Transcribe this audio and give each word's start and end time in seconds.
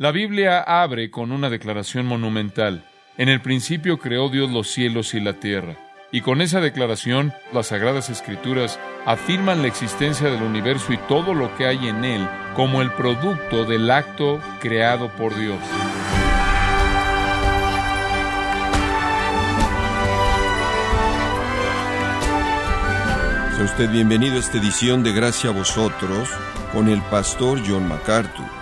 La 0.00 0.12
Biblia 0.12 0.60
abre 0.60 1.10
con 1.10 1.32
una 1.32 1.50
declaración 1.50 2.06
monumental. 2.06 2.84
En 3.16 3.28
el 3.28 3.40
principio 3.40 3.98
creó 3.98 4.28
Dios 4.28 4.48
los 4.48 4.68
cielos 4.68 5.12
y 5.12 5.18
la 5.18 5.32
tierra. 5.40 5.74
Y 6.12 6.20
con 6.20 6.40
esa 6.40 6.60
declaración, 6.60 7.32
las 7.52 7.66
Sagradas 7.66 8.08
Escrituras 8.08 8.78
afirman 9.06 9.60
la 9.60 9.66
existencia 9.66 10.30
del 10.30 10.44
universo 10.44 10.92
y 10.92 10.98
todo 11.08 11.34
lo 11.34 11.52
que 11.56 11.66
hay 11.66 11.88
en 11.88 12.04
él 12.04 12.28
como 12.54 12.80
el 12.80 12.92
producto 12.92 13.64
del 13.64 13.90
acto 13.90 14.40
creado 14.60 15.08
por 15.16 15.36
Dios. 15.36 15.58
Sea 23.56 23.64
usted 23.64 23.90
bienvenido 23.90 24.36
a 24.36 24.38
esta 24.38 24.58
edición 24.58 25.02
de 25.02 25.12
Gracia 25.12 25.50
a 25.50 25.54
vosotros 25.54 26.28
con 26.72 26.88
el 26.88 27.02
pastor 27.02 27.60
John 27.66 27.88
MacArthur. 27.88 28.57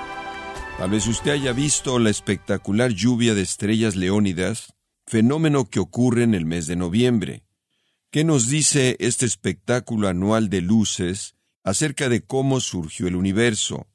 Tal 0.78 0.90
vez 0.90 1.06
usted 1.06 1.30
haya 1.30 1.54
visto 1.54 1.98
la 1.98 2.10
espectacular 2.10 2.90
lluvia 2.90 3.34
de 3.34 3.40
estrellas 3.40 3.96
leónidas, 3.96 4.74
fenómeno 5.06 5.70
que 5.70 5.80
ocurre 5.80 6.22
en 6.22 6.34
el 6.34 6.44
mes 6.44 6.66
de 6.66 6.76
noviembre. 6.76 7.44
¿Qué 8.10 8.24
nos 8.24 8.50
dice 8.50 8.94
este 9.00 9.24
espectáculo 9.24 10.06
anual 10.06 10.50
de 10.50 10.60
luces 10.60 11.34
acerca 11.64 12.10
de 12.10 12.20
cómo 12.20 12.60
surgió 12.60 13.08
el 13.08 13.16
universo? 13.16 13.86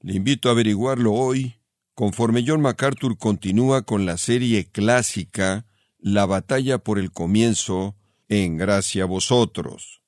Le 0.00 0.14
invito 0.14 0.48
a 0.48 0.52
averiguarlo 0.52 1.12
hoy, 1.12 1.56
conforme 1.94 2.44
John 2.46 2.60
MacArthur 2.60 3.18
continúa 3.18 3.82
con 3.82 4.06
la 4.06 4.16
serie 4.16 4.70
clásica 4.70 5.66
La 5.98 6.26
batalla 6.26 6.78
por 6.78 7.00
el 7.00 7.10
comienzo, 7.10 7.96
en 8.28 8.56
gracia 8.56 9.02
a 9.02 9.06
vosotros. 9.06 10.00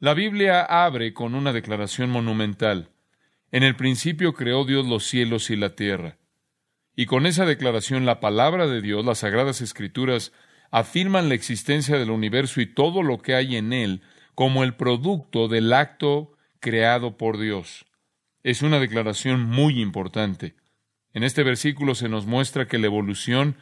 La 0.00 0.12
Biblia 0.12 0.62
abre 0.62 1.14
con 1.14 1.36
una 1.36 1.52
declaración 1.52 2.10
monumental. 2.10 2.90
En 3.52 3.62
el 3.62 3.74
principio 3.74 4.34
creó 4.34 4.64
Dios 4.64 4.86
los 4.86 5.04
cielos 5.04 5.50
y 5.50 5.56
la 5.56 5.74
tierra. 5.74 6.18
Y 6.94 7.06
con 7.06 7.26
esa 7.26 7.46
declaración 7.46 8.06
la 8.06 8.20
palabra 8.20 8.66
de 8.66 8.80
Dios, 8.80 9.04
las 9.04 9.18
sagradas 9.18 9.60
escrituras, 9.60 10.32
afirman 10.70 11.28
la 11.28 11.34
existencia 11.34 11.98
del 11.98 12.10
universo 12.10 12.60
y 12.60 12.66
todo 12.66 13.02
lo 13.02 13.18
que 13.18 13.34
hay 13.34 13.56
en 13.56 13.72
él 13.72 14.02
como 14.34 14.62
el 14.64 14.74
producto 14.74 15.48
del 15.48 15.72
acto 15.72 16.32
creado 16.60 17.16
por 17.16 17.38
Dios. 17.38 17.86
Es 18.42 18.62
una 18.62 18.78
declaración 18.78 19.42
muy 19.42 19.80
importante. 19.80 20.54
En 21.12 21.24
este 21.24 21.42
versículo 21.42 21.94
se 21.94 22.08
nos 22.08 22.26
muestra 22.26 22.68
que 22.68 22.78
la 22.78 22.86
evolución, 22.86 23.56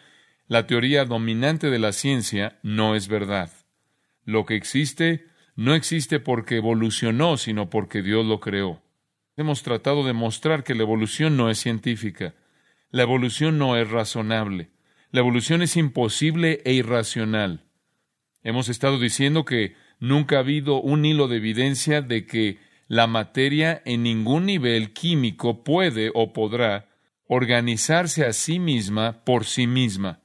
la 0.46 0.66
teoría 0.66 1.04
dominante 1.04 1.70
de 1.70 1.78
la 1.78 1.92
ciencia, 1.92 2.58
no 2.62 2.94
es 2.94 3.08
verdad. 3.08 3.50
Lo 4.24 4.44
que 4.44 4.54
existe 4.54 5.26
no 5.56 5.74
existe 5.74 6.20
porque 6.20 6.56
evolucionó, 6.56 7.38
sino 7.38 7.70
porque 7.70 8.02
Dios 8.02 8.26
lo 8.26 8.38
creó. 8.38 8.82
Hemos 9.38 9.62
tratado 9.62 10.04
de 10.04 10.14
mostrar 10.14 10.64
que 10.64 10.74
la 10.74 10.82
evolución 10.82 11.36
no 11.36 11.48
es 11.48 11.60
científica. 11.60 12.34
La 12.90 13.04
evolución 13.04 13.56
no 13.56 13.76
es 13.76 13.88
razonable. 13.88 14.70
La 15.12 15.20
evolución 15.20 15.62
es 15.62 15.76
imposible 15.76 16.60
e 16.64 16.72
irracional. 16.72 17.64
Hemos 18.42 18.68
estado 18.68 18.98
diciendo 18.98 19.44
que 19.44 19.76
nunca 20.00 20.36
ha 20.36 20.40
habido 20.40 20.80
un 20.80 21.04
hilo 21.04 21.28
de 21.28 21.36
evidencia 21.36 22.02
de 22.02 22.26
que 22.26 22.58
la 22.88 23.06
materia 23.06 23.80
en 23.84 24.02
ningún 24.02 24.44
nivel 24.44 24.92
químico 24.92 25.62
puede 25.62 26.10
o 26.14 26.32
podrá 26.32 26.88
organizarse 27.28 28.24
a 28.24 28.32
sí 28.32 28.58
misma 28.58 29.22
por 29.24 29.44
sí 29.44 29.68
misma. 29.68 30.20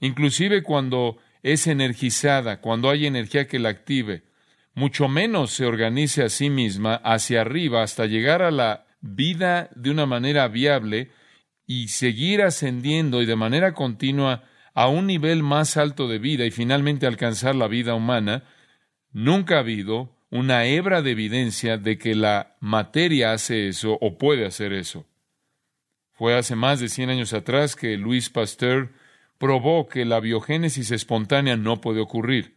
Inclusive 0.00 0.62
cuando 0.62 1.18
es 1.42 1.66
energizada, 1.66 2.62
cuando 2.62 2.88
hay 2.88 3.04
energía 3.04 3.46
que 3.46 3.58
la 3.58 3.68
active, 3.68 4.24
mucho 4.74 5.08
menos 5.08 5.52
se 5.52 5.66
organice 5.66 6.22
a 6.22 6.28
sí 6.28 6.50
misma 6.50 6.96
hacia 6.96 7.42
arriba 7.42 7.82
hasta 7.82 8.06
llegar 8.06 8.42
a 8.42 8.50
la 8.50 8.86
vida 9.00 9.70
de 9.74 9.90
una 9.90 10.06
manera 10.06 10.48
viable 10.48 11.10
y 11.66 11.88
seguir 11.88 12.42
ascendiendo 12.42 13.22
y 13.22 13.26
de 13.26 13.36
manera 13.36 13.72
continua 13.74 14.44
a 14.74 14.88
un 14.88 15.06
nivel 15.06 15.42
más 15.42 15.76
alto 15.76 16.08
de 16.08 16.18
vida 16.18 16.44
y 16.44 16.50
finalmente 16.50 17.06
alcanzar 17.06 17.54
la 17.54 17.68
vida 17.68 17.94
humana, 17.94 18.44
nunca 19.12 19.56
ha 19.56 19.60
habido 19.60 20.10
una 20.30 20.66
hebra 20.66 21.00
de 21.00 21.12
evidencia 21.12 21.78
de 21.78 21.96
que 21.96 22.16
la 22.16 22.56
materia 22.58 23.32
hace 23.32 23.68
eso 23.68 23.96
o 24.00 24.18
puede 24.18 24.44
hacer 24.44 24.72
eso. 24.72 25.06
Fue 26.12 26.36
hace 26.36 26.56
más 26.56 26.80
de 26.80 26.88
cien 26.88 27.10
años 27.10 27.32
atrás 27.32 27.76
que 27.76 27.96
Louis 27.96 28.30
Pasteur 28.30 28.92
probó 29.38 29.88
que 29.88 30.04
la 30.04 30.20
biogénesis 30.20 30.90
espontánea 30.90 31.56
no 31.56 31.80
puede 31.80 32.00
ocurrir. 32.00 32.54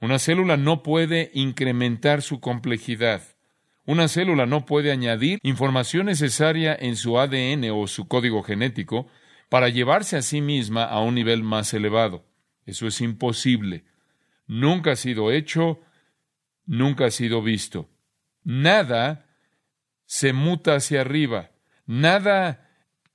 Una 0.00 0.18
célula 0.18 0.56
no 0.56 0.82
puede 0.82 1.30
incrementar 1.34 2.22
su 2.22 2.40
complejidad. 2.40 3.22
Una 3.84 4.06
célula 4.06 4.46
no 4.46 4.64
puede 4.64 4.92
añadir 4.92 5.38
información 5.42 6.06
necesaria 6.06 6.76
en 6.78 6.94
su 6.94 7.18
ADN 7.18 7.70
o 7.72 7.86
su 7.86 8.06
código 8.06 8.42
genético 8.42 9.08
para 9.48 9.70
llevarse 9.70 10.16
a 10.16 10.22
sí 10.22 10.40
misma 10.40 10.84
a 10.84 11.00
un 11.00 11.14
nivel 11.14 11.42
más 11.42 11.72
elevado. 11.74 12.24
Eso 12.66 12.86
es 12.86 13.00
imposible. 13.00 13.84
Nunca 14.46 14.92
ha 14.92 14.96
sido 14.96 15.32
hecho, 15.32 15.80
nunca 16.66 17.06
ha 17.06 17.10
sido 17.10 17.42
visto. 17.42 17.88
Nada 18.44 19.26
se 20.04 20.32
muta 20.32 20.76
hacia 20.76 21.00
arriba. 21.00 21.50
Nada 21.86 22.70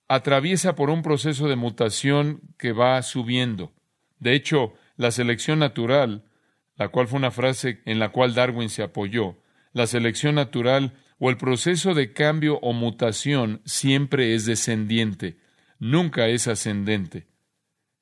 atraviesa 0.07 0.75
por 0.75 0.89
un 0.89 1.01
proceso 1.01 1.47
de 1.47 1.55
mutación 1.55 2.41
que 2.57 2.71
va 2.71 3.01
subiendo. 3.03 3.73
De 4.19 4.33
hecho, 4.33 4.73
la 4.97 5.11
selección 5.11 5.59
natural 5.59 6.23
la 6.75 6.89
cual 6.89 7.07
fue 7.07 7.19
una 7.19 7.31
frase 7.31 7.81
en 7.85 8.00
la 8.00 8.09
cual 8.09 8.34
Darwin 8.34 8.69
se 8.69 8.84
apoyó, 8.84 9.38
la 9.73 9.88
selección 9.88 10.35
natural 10.35 10.94
o 11.19 11.29
el 11.29 11.38
proceso 11.38 11.94
de 11.94 12.13
cambio 12.13 12.59
o 12.59 12.73
mutación 12.73 13.61
siempre 13.66 14.35
es 14.35 14.45
descendiente, 14.45 15.38
nunca 15.79 16.28
es 16.28 16.47
ascendente. 16.47 17.28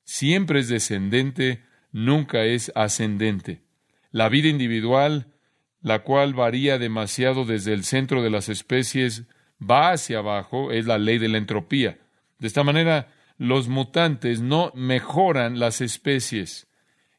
Siempre 0.04 0.60
es 0.60 0.68
descendente, 0.68 1.62
nunca 1.92 2.44
es 2.44 2.72
ascendente. 2.74 3.62
La 4.10 4.28
vida 4.28 4.48
individual, 4.48 5.32
la 5.80 6.00
cual 6.00 6.34
varía 6.34 6.78
demasiado 6.78 7.44
desde 7.44 7.72
el 7.72 7.84
centro 7.84 8.22
de 8.22 8.30
las 8.30 8.48
especies, 8.48 9.24
va 9.58 9.92
hacia 9.92 10.18
abajo, 10.18 10.72
es 10.72 10.86
la 10.86 10.98
ley 10.98 11.18
de 11.18 11.28
la 11.28 11.38
entropía. 11.38 11.98
De 12.38 12.46
esta 12.48 12.64
manera, 12.64 13.12
los 13.38 13.68
mutantes 13.68 14.40
no 14.40 14.72
mejoran 14.74 15.58
las 15.58 15.80
especies, 15.80 16.68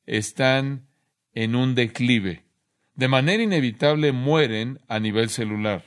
están 0.05 0.87
en 1.33 1.55
un 1.55 1.75
declive. 1.75 2.43
De 2.95 3.07
manera 3.07 3.41
inevitable 3.41 4.11
mueren 4.11 4.79
a 4.87 4.99
nivel 4.99 5.29
celular. 5.29 5.83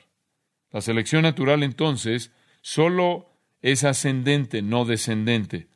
La 0.73 0.81
selección 0.81 1.23
natural 1.23 1.63
entonces 1.63 2.33
solo 2.61 3.31
es 3.63 3.85
ascendente, 3.85 4.63
no 4.63 4.85
descendente. 4.85 5.69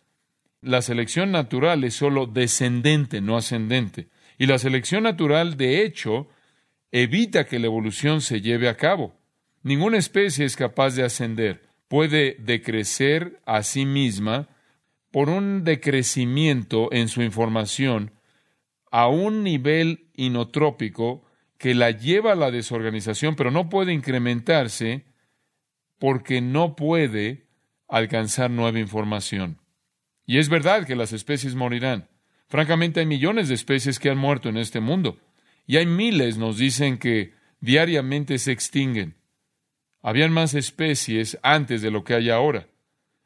La 0.60 0.82
selección 0.82 1.32
natural 1.32 1.84
es 1.84 1.94
solo 1.94 2.26
descendente, 2.26 3.20
no 3.20 3.36
ascendente. 3.36 4.08
Y 4.38 4.46
la 4.46 4.58
selección 4.58 5.04
natural, 5.04 5.56
de 5.56 5.84
hecho, 5.84 6.28
evita 6.92 7.46
que 7.46 7.58
la 7.58 7.66
evolución 7.66 8.20
se 8.20 8.40
lleve 8.40 8.68
a 8.68 8.76
cabo. 8.76 9.14
Ninguna 9.62 9.98
especie 9.98 10.44
es 10.44 10.56
capaz 10.56 10.94
de 10.96 11.04
ascender. 11.04 11.62
Puede 11.88 12.36
decrecer 12.38 13.40
a 13.46 13.62
sí 13.62 13.86
misma 13.86 14.48
por 15.10 15.28
un 15.28 15.64
decrecimiento 15.64 16.92
en 16.92 17.08
su 17.08 17.22
información 17.22 18.12
a 18.90 19.08
un 19.08 19.42
nivel 19.42 20.08
inotrópico 20.14 21.24
que 21.58 21.74
la 21.74 21.90
lleva 21.90 22.32
a 22.32 22.36
la 22.36 22.50
desorganización, 22.50 23.36
pero 23.36 23.50
no 23.50 23.68
puede 23.68 23.92
incrementarse 23.92 25.04
porque 25.98 26.40
no 26.40 26.74
puede 26.74 27.46
alcanzar 27.88 28.50
nueva 28.50 28.78
información. 28.78 29.58
Y 30.26 30.38
es 30.38 30.48
verdad 30.48 30.86
que 30.86 30.96
las 30.96 31.12
especies 31.12 31.54
morirán. 31.54 32.08
Francamente 32.48 33.00
hay 33.00 33.06
millones 33.06 33.48
de 33.48 33.54
especies 33.54 33.98
que 33.98 34.10
han 34.10 34.18
muerto 34.18 34.48
en 34.48 34.56
este 34.56 34.80
mundo. 34.80 35.18
Y 35.66 35.76
hay 35.76 35.86
miles, 35.86 36.38
nos 36.38 36.56
dicen, 36.56 36.98
que 36.98 37.34
diariamente 37.60 38.38
se 38.38 38.52
extinguen. 38.52 39.16
Habían 40.02 40.32
más 40.32 40.54
especies 40.54 41.38
antes 41.42 41.82
de 41.82 41.90
lo 41.90 42.04
que 42.04 42.14
hay 42.14 42.30
ahora. 42.30 42.68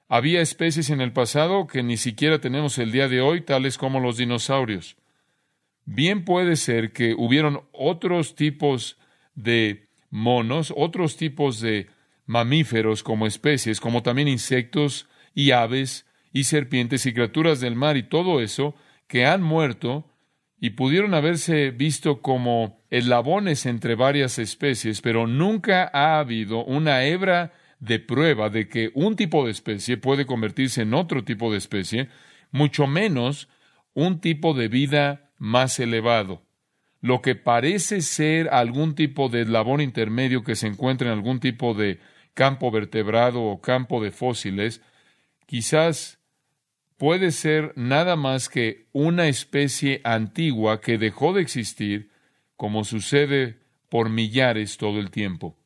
Había 0.09 0.41
especies 0.41 0.91
en 0.91 1.01
el 1.01 1.13
pasado 1.13 1.67
que 1.67 1.83
ni 1.83 1.97
siquiera 1.97 2.41
tenemos 2.41 2.79
el 2.79 2.93
día 2.93 3.09
de 3.09 3.21
hoy, 3.21 3.41
tales 3.43 3.79
como 3.79 4.01
los 4.01 4.17
dinosaurios. 4.17 4.97
Bien 5.87 6.25
puede 6.25 6.57
ser 6.57 6.93
que 6.93 7.15
hubieron 7.15 7.63
otros 7.73 8.35
tipos 8.35 8.99
de 9.35 9.89
monos, 10.11 10.73
otros 10.77 11.17
tipos 11.17 11.61
de 11.61 11.89
mamíferos 12.27 13.03
como 13.03 13.27
especies, 13.27 13.81
como 13.81 14.03
también 14.03 14.29
insectos 14.29 15.09
y 15.35 15.51
aves 15.51 16.07
y 16.33 16.45
serpientes 16.45 17.05
y 17.07 17.13
criaturas 17.13 17.61
del 17.61 17.77
mar 17.77 17.97
y 17.97 18.05
todo 18.05 18.41
eso 18.41 18.75
que 19.07 19.27
han 19.27 19.43
muerto 19.43 20.11
y 20.59 20.71
pudieron 20.71 21.13
haberse 21.13 21.71
visto 21.71 22.23
como 22.23 22.81
eslabones 22.89 23.67
entre 23.67 23.97
varias 23.97 24.39
especies, 24.39 25.03
pero 25.03 25.27
nunca 25.27 25.91
ha 25.93 26.19
habido 26.19 26.65
una 26.65 27.05
hebra 27.05 27.53
de 27.81 27.99
prueba 28.01 28.49
de 28.49 28.69
que 28.69 28.91
un 28.95 29.15
tipo 29.15 29.45
de 29.45 29.51
especie 29.51 29.99
puede 29.99 30.25
convertirse 30.25 30.83
en 30.83 30.95
otro 30.95 31.23
tipo 31.23 31.53
de 31.53 31.59
especie, 31.59 32.09
mucho 32.51 32.87
menos 32.87 33.49
un 33.93 34.21
tipo 34.21 34.55
de 34.55 34.69
vida 34.69 35.24
más 35.45 35.79
elevado. 35.79 36.43
Lo 37.03 37.21
que 37.21 37.35
parece 37.35 38.01
ser 38.01 38.49
algún 38.49 38.95
tipo 38.95 39.29
de 39.29 39.43
eslabón 39.43 39.83
intermedio 39.83 40.43
que 40.43 40.57
se 40.57 40.67
encuentra 40.67 41.09
en 41.09 41.13
algún 41.13 41.39
tipo 41.39 41.75
de 41.75 42.01
campo 42.33 42.71
vertebrado 42.71 43.43
o 43.43 43.61
campo 43.61 44.03
de 44.03 44.11
fósiles, 44.11 44.81
quizás 45.45 46.19
puede 46.97 47.31
ser 47.31 47.75
nada 47.77 48.17
más 48.17 48.49
que 48.49 48.87
una 48.93 49.29
especie 49.29 50.01
antigua 50.03 50.81
que 50.81 50.97
dejó 50.97 51.35
de 51.35 51.43
existir, 51.43 52.11
como 52.57 52.85
sucede 52.85 53.59
por 53.91 54.09
millares 54.09 54.79
todo 54.79 54.99
el 54.99 55.11
tiempo. 55.11 55.59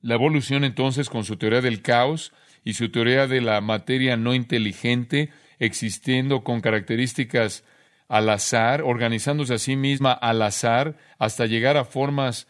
La 0.00 0.14
evolución 0.14 0.64
entonces, 0.64 1.10
con 1.10 1.24
su 1.24 1.36
teoría 1.36 1.60
del 1.60 1.82
caos 1.82 2.32
y 2.64 2.72
su 2.72 2.90
teoría 2.90 3.26
de 3.26 3.42
la 3.42 3.60
materia 3.60 4.16
no 4.16 4.34
inteligente, 4.34 5.30
existiendo 5.58 6.42
con 6.42 6.62
características 6.62 7.64
al 8.08 8.28
azar, 8.30 8.82
organizándose 8.82 9.54
a 9.54 9.58
sí 9.58 9.76
misma 9.76 10.12
al 10.12 10.42
azar, 10.42 10.96
hasta 11.18 11.46
llegar 11.46 11.76
a 11.76 11.84
formas 11.84 12.48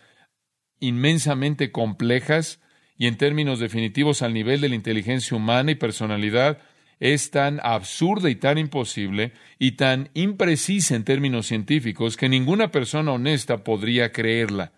inmensamente 0.80 1.72
complejas 1.72 2.60
y 2.96 3.06
en 3.06 3.16
términos 3.16 3.58
definitivos 3.58 4.22
al 4.22 4.34
nivel 4.34 4.60
de 4.60 4.68
la 4.68 4.74
inteligencia 4.74 5.36
humana 5.36 5.72
y 5.72 5.74
personalidad, 5.74 6.58
es 7.00 7.30
tan 7.30 7.60
absurda 7.62 8.28
y 8.28 8.34
tan 8.34 8.58
imposible 8.58 9.32
y 9.58 9.72
tan 9.72 10.10
imprecisa 10.14 10.96
en 10.96 11.04
términos 11.04 11.46
científicos 11.46 12.16
que 12.16 12.28
ninguna 12.28 12.70
persona 12.70 13.12
honesta 13.12 13.62
podría 13.62 14.10
creerla. 14.10 14.72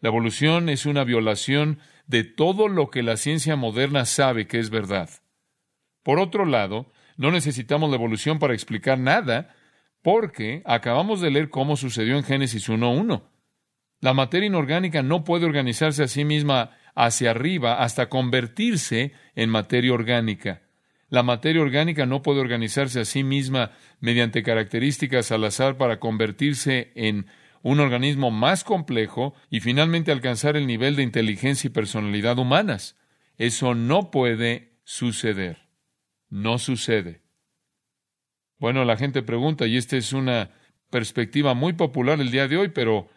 La 0.00 0.10
evolución 0.10 0.68
es 0.68 0.86
una 0.86 1.02
violación 1.02 1.78
de 2.06 2.24
todo 2.24 2.68
lo 2.68 2.90
que 2.90 3.02
la 3.02 3.16
ciencia 3.16 3.56
moderna 3.56 4.04
sabe 4.04 4.46
que 4.46 4.58
es 4.58 4.70
verdad. 4.70 5.10
Por 6.02 6.18
otro 6.18 6.44
lado, 6.44 6.92
no 7.16 7.30
necesitamos 7.30 7.90
la 7.90 7.96
evolución 7.96 8.38
para 8.38 8.54
explicar 8.54 8.98
nada, 8.98 9.56
porque 10.04 10.60
acabamos 10.66 11.22
de 11.22 11.30
leer 11.30 11.48
cómo 11.48 11.78
sucedió 11.78 12.18
en 12.18 12.24
Génesis 12.24 12.68
1.1. 12.68 13.22
La 14.00 14.12
materia 14.12 14.48
inorgánica 14.48 15.02
no 15.02 15.24
puede 15.24 15.46
organizarse 15.46 16.02
a 16.02 16.08
sí 16.08 16.26
misma 16.26 16.72
hacia 16.94 17.30
arriba 17.30 17.82
hasta 17.82 18.10
convertirse 18.10 19.14
en 19.34 19.48
materia 19.48 19.94
orgánica. 19.94 20.60
La 21.08 21.22
materia 21.22 21.62
orgánica 21.62 22.04
no 22.04 22.20
puede 22.20 22.40
organizarse 22.40 23.00
a 23.00 23.06
sí 23.06 23.24
misma 23.24 23.70
mediante 23.98 24.42
características 24.42 25.32
al 25.32 25.42
azar 25.44 25.78
para 25.78 26.00
convertirse 26.00 26.92
en 26.96 27.26
un 27.62 27.80
organismo 27.80 28.30
más 28.30 28.62
complejo 28.62 29.32
y 29.48 29.60
finalmente 29.60 30.12
alcanzar 30.12 30.54
el 30.58 30.66
nivel 30.66 30.96
de 30.96 31.02
inteligencia 31.02 31.68
y 31.68 31.72
personalidad 31.72 32.38
humanas. 32.38 32.98
Eso 33.38 33.74
no 33.74 34.10
puede 34.10 34.76
suceder. 34.84 35.66
No 36.28 36.58
sucede. 36.58 37.23
Bueno, 38.64 38.86
la 38.86 38.96
gente 38.96 39.22
pregunta, 39.22 39.66
y 39.66 39.76
esta 39.76 39.98
es 39.98 40.14
una 40.14 40.48
perspectiva 40.88 41.52
muy 41.52 41.74
popular 41.74 42.18
el 42.18 42.30
día 42.30 42.48
de 42.48 42.56
hoy, 42.56 42.68
pero 42.70 43.10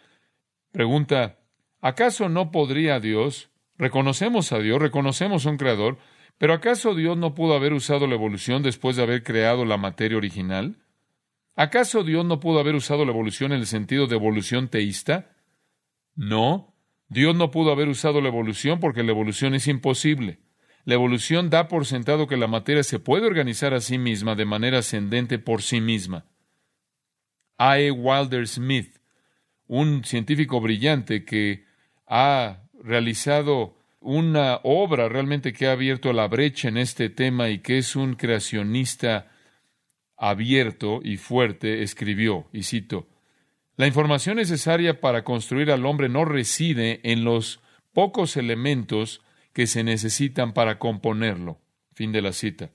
pregunta, 0.74 1.40
¿acaso 1.80 2.28
no 2.28 2.52
podría 2.52 3.00
Dios? 3.00 3.50
Reconocemos 3.78 4.52
a 4.52 4.60
Dios, 4.60 4.82
reconocemos 4.82 5.46
a 5.46 5.50
un 5.52 5.56
creador, 5.56 6.00
pero 6.38 6.54
¿acaso 6.54 6.96
Dios 6.96 7.16
no 7.16 7.34
pudo 7.34 7.56
haber 7.56 7.72
usado 7.72 8.08
la 8.08 8.16
evolución 8.16 8.62
después 8.62 8.98
de 8.98 9.04
haber 9.04 9.24
creado 9.24 9.64
la 9.64 9.78
materia 9.78 10.18
original? 10.18 10.84
¿Acaso 11.56 12.04
Dios 12.04 12.26
no 12.26 12.42
pudo 12.42 12.60
haber 12.60 12.76
usado 12.76 13.06
la 13.06 13.12
evolución 13.12 13.54
en 13.54 13.60
el 13.60 13.68
sentido 13.68 14.08
de 14.08 14.18
evolución 14.18 14.68
teísta? 14.68 15.32
No, 16.14 16.76
Dios 17.08 17.38
no 17.38 17.52
pudo 17.52 17.72
haber 17.72 17.88
usado 17.88 18.20
la 18.20 18.28
evolución 18.28 18.82
porque 18.82 19.02
la 19.02 19.12
evolución 19.12 19.56
es 19.56 19.70
imposible. 19.70 20.40
La 20.88 20.94
evolución 20.94 21.50
da 21.50 21.68
por 21.68 21.86
sentado 21.86 22.28
que 22.28 22.38
la 22.38 22.48
materia 22.48 22.82
se 22.82 22.98
puede 22.98 23.28
organizar 23.28 23.74
a 23.74 23.82
sí 23.82 23.98
misma 23.98 24.36
de 24.36 24.46
manera 24.46 24.78
ascendente 24.78 25.38
por 25.38 25.62
sí 25.62 25.82
misma. 25.82 26.24
A. 27.58 27.78
E. 27.78 27.92
Wilder 27.92 28.48
Smith, 28.48 28.96
un 29.68 30.06
científico 30.06 30.62
brillante 30.62 31.26
que 31.26 31.66
ha 32.06 32.62
realizado 32.82 33.76
una 34.00 34.62
obra 34.64 35.10
realmente 35.10 35.52
que 35.52 35.68
ha 35.68 35.74
abierto 35.74 36.14
la 36.14 36.30
brecha 36.30 36.70
en 36.70 36.78
este 36.78 37.10
tema 37.10 37.50
y 37.50 37.60
que 37.60 37.80
es 37.80 37.98
un 37.98 38.16
creacionista 38.16 39.30
abierto 40.16 41.02
y 41.04 41.18
fuerte, 41.18 41.84
escribió, 41.84 42.48
y 42.54 42.64
cito, 42.64 43.10
La 43.76 43.88
información 43.88 44.38
necesaria 44.38 45.02
para 45.02 45.26
construir 45.26 45.70
al 45.70 45.86
hombre 45.86 46.08
no 46.08 46.24
reside 46.24 47.02
en 47.04 47.26
los 47.26 47.60
pocos 47.92 48.38
elementos 48.38 49.22
que 49.58 49.66
se 49.66 49.84
necesitan 49.84 50.54
para 50.54 50.78
componerlo. 50.78 51.60
Fin 51.96 52.12
de 52.12 52.22
la 52.22 52.32
cita. 52.32 52.70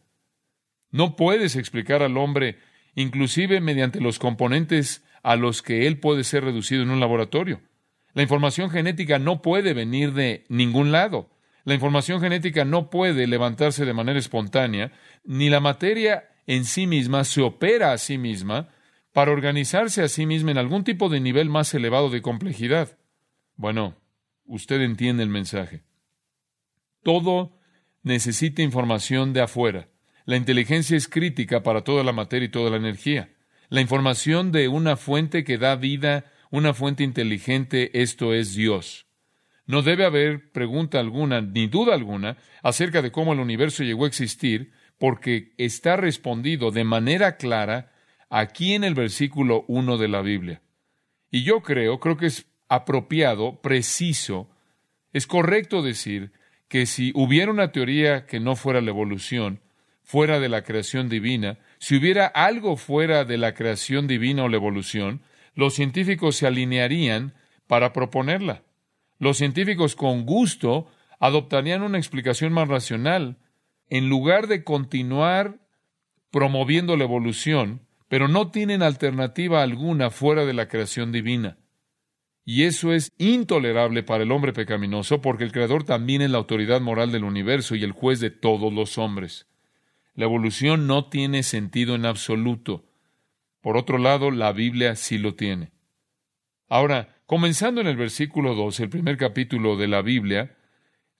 No 0.90 1.14
puedes 1.14 1.54
explicar 1.54 2.02
al 2.02 2.16
hombre, 2.16 2.58
inclusive 2.96 3.60
mediante 3.60 4.00
los 4.00 4.18
componentes 4.18 5.04
a 5.22 5.36
los 5.36 5.62
que 5.62 5.86
él 5.86 6.00
puede 6.00 6.24
ser 6.24 6.42
reducido 6.42 6.82
en 6.82 6.90
un 6.90 6.98
laboratorio. 6.98 7.60
La 8.14 8.22
información 8.22 8.68
genética 8.68 9.20
no 9.20 9.42
puede 9.42 9.74
venir 9.74 10.12
de 10.12 10.44
ningún 10.48 10.90
lado. 10.90 11.30
La 11.62 11.74
información 11.74 12.20
genética 12.20 12.64
no 12.64 12.90
puede 12.90 13.28
levantarse 13.28 13.84
de 13.84 13.94
manera 13.94 14.18
espontánea, 14.18 14.90
ni 15.22 15.50
la 15.50 15.60
materia 15.60 16.30
en 16.48 16.64
sí 16.64 16.88
misma 16.88 17.22
se 17.22 17.42
opera 17.42 17.92
a 17.92 17.98
sí 17.98 18.18
misma 18.18 18.70
para 19.12 19.30
organizarse 19.30 20.02
a 20.02 20.08
sí 20.08 20.26
misma 20.26 20.50
en 20.50 20.58
algún 20.58 20.82
tipo 20.82 21.08
de 21.08 21.20
nivel 21.20 21.48
más 21.48 21.72
elevado 21.74 22.10
de 22.10 22.22
complejidad. 22.22 22.98
Bueno, 23.54 23.94
usted 24.46 24.80
entiende 24.80 25.22
el 25.22 25.28
mensaje. 25.28 25.84
Todo 27.02 27.58
necesita 28.02 28.62
información 28.62 29.32
de 29.32 29.42
afuera. 29.42 29.88
La 30.24 30.36
inteligencia 30.36 30.96
es 30.96 31.08
crítica 31.08 31.62
para 31.62 31.82
toda 31.82 32.04
la 32.04 32.12
materia 32.12 32.46
y 32.46 32.50
toda 32.50 32.70
la 32.70 32.76
energía. 32.76 33.30
La 33.68 33.80
información 33.80 34.52
de 34.52 34.68
una 34.68 34.96
fuente 34.96 35.44
que 35.44 35.58
da 35.58 35.74
vida, 35.76 36.26
una 36.50 36.74
fuente 36.74 37.02
inteligente, 37.02 38.02
esto 38.02 38.34
es 38.34 38.54
Dios. 38.54 39.06
No 39.66 39.82
debe 39.82 40.04
haber 40.04 40.52
pregunta 40.52 41.00
alguna, 41.00 41.40
ni 41.40 41.66
duda 41.66 41.94
alguna, 41.94 42.36
acerca 42.62 43.02
de 43.02 43.10
cómo 43.10 43.32
el 43.32 43.40
universo 43.40 43.82
llegó 43.82 44.04
a 44.04 44.08
existir, 44.08 44.72
porque 44.98 45.54
está 45.56 45.96
respondido 45.96 46.70
de 46.70 46.84
manera 46.84 47.36
clara 47.36 47.92
aquí 48.28 48.74
en 48.74 48.84
el 48.84 48.94
versículo 48.94 49.64
1 49.68 49.98
de 49.98 50.08
la 50.08 50.22
Biblia. 50.22 50.62
Y 51.30 51.42
yo 51.42 51.62
creo, 51.62 51.98
creo 51.98 52.16
que 52.16 52.26
es 52.26 52.46
apropiado, 52.68 53.60
preciso, 53.60 54.48
es 55.12 55.26
correcto 55.26 55.82
decir 55.82 56.32
que 56.72 56.86
si 56.86 57.12
hubiera 57.14 57.52
una 57.52 57.70
teoría 57.70 58.24
que 58.24 58.40
no 58.40 58.56
fuera 58.56 58.80
la 58.80 58.88
evolución, 58.88 59.60
fuera 60.02 60.40
de 60.40 60.48
la 60.48 60.62
creación 60.62 61.10
divina, 61.10 61.58
si 61.78 61.96
hubiera 61.96 62.24
algo 62.24 62.78
fuera 62.78 63.26
de 63.26 63.36
la 63.36 63.52
creación 63.52 64.06
divina 64.06 64.44
o 64.44 64.48
la 64.48 64.56
evolución, 64.56 65.20
los 65.54 65.74
científicos 65.74 66.36
se 66.36 66.46
alinearían 66.46 67.34
para 67.66 67.92
proponerla. 67.92 68.62
Los 69.18 69.36
científicos 69.36 69.94
con 69.96 70.24
gusto 70.24 70.90
adoptarían 71.20 71.82
una 71.82 71.98
explicación 71.98 72.54
más 72.54 72.68
racional 72.68 73.36
en 73.90 74.08
lugar 74.08 74.46
de 74.46 74.64
continuar 74.64 75.58
promoviendo 76.30 76.96
la 76.96 77.04
evolución, 77.04 77.82
pero 78.08 78.28
no 78.28 78.50
tienen 78.50 78.82
alternativa 78.82 79.62
alguna 79.62 80.08
fuera 80.08 80.46
de 80.46 80.54
la 80.54 80.68
creación 80.68 81.12
divina. 81.12 81.58
Y 82.44 82.64
eso 82.64 82.92
es 82.92 83.12
intolerable 83.18 84.02
para 84.02 84.24
el 84.24 84.32
hombre 84.32 84.52
pecaminoso 84.52 85.20
porque 85.20 85.44
el 85.44 85.52
Creador 85.52 85.84
también 85.84 86.22
es 86.22 86.30
la 86.30 86.38
autoridad 86.38 86.80
moral 86.80 87.12
del 87.12 87.24
universo 87.24 87.76
y 87.76 87.84
el 87.84 87.92
juez 87.92 88.18
de 88.20 88.30
todos 88.30 88.72
los 88.72 88.98
hombres. 88.98 89.46
La 90.14 90.24
evolución 90.24 90.86
no 90.86 91.08
tiene 91.08 91.42
sentido 91.42 91.94
en 91.94 92.04
absoluto. 92.04 92.84
Por 93.60 93.76
otro 93.76 93.98
lado, 93.98 94.30
la 94.30 94.52
Biblia 94.52 94.96
sí 94.96 95.18
lo 95.18 95.34
tiene. 95.34 95.70
Ahora, 96.68 97.16
comenzando 97.26 97.80
en 97.80 97.86
el 97.86 97.96
versículo 97.96 98.54
2, 98.54 98.80
el 98.80 98.88
primer 98.90 99.16
capítulo 99.16 99.76
de 99.76 99.88
la 99.88 100.02
Biblia, 100.02 100.56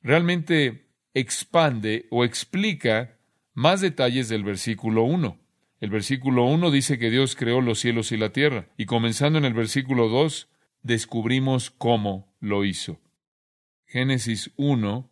realmente 0.02 0.88
expande 1.14 2.06
o 2.10 2.24
explica 2.24 3.16
más 3.54 3.80
detalles 3.80 4.28
del 4.28 4.42
versículo 4.42 5.04
1. 5.04 5.38
El 5.80 5.90
versículo 5.90 6.44
1 6.44 6.70
dice 6.70 6.98
que 6.98 7.10
Dios 7.10 7.36
creó 7.36 7.60
los 7.60 7.80
cielos 7.80 8.12
y 8.12 8.16
la 8.16 8.30
tierra, 8.30 8.68
y 8.76 8.86
comenzando 8.86 9.38
en 9.38 9.44
el 9.44 9.54
versículo 9.54 10.08
2, 10.08 10.48
descubrimos 10.82 11.70
cómo 11.70 12.34
lo 12.40 12.64
hizo. 12.64 13.00
Génesis 13.86 14.50
1, 14.56 15.10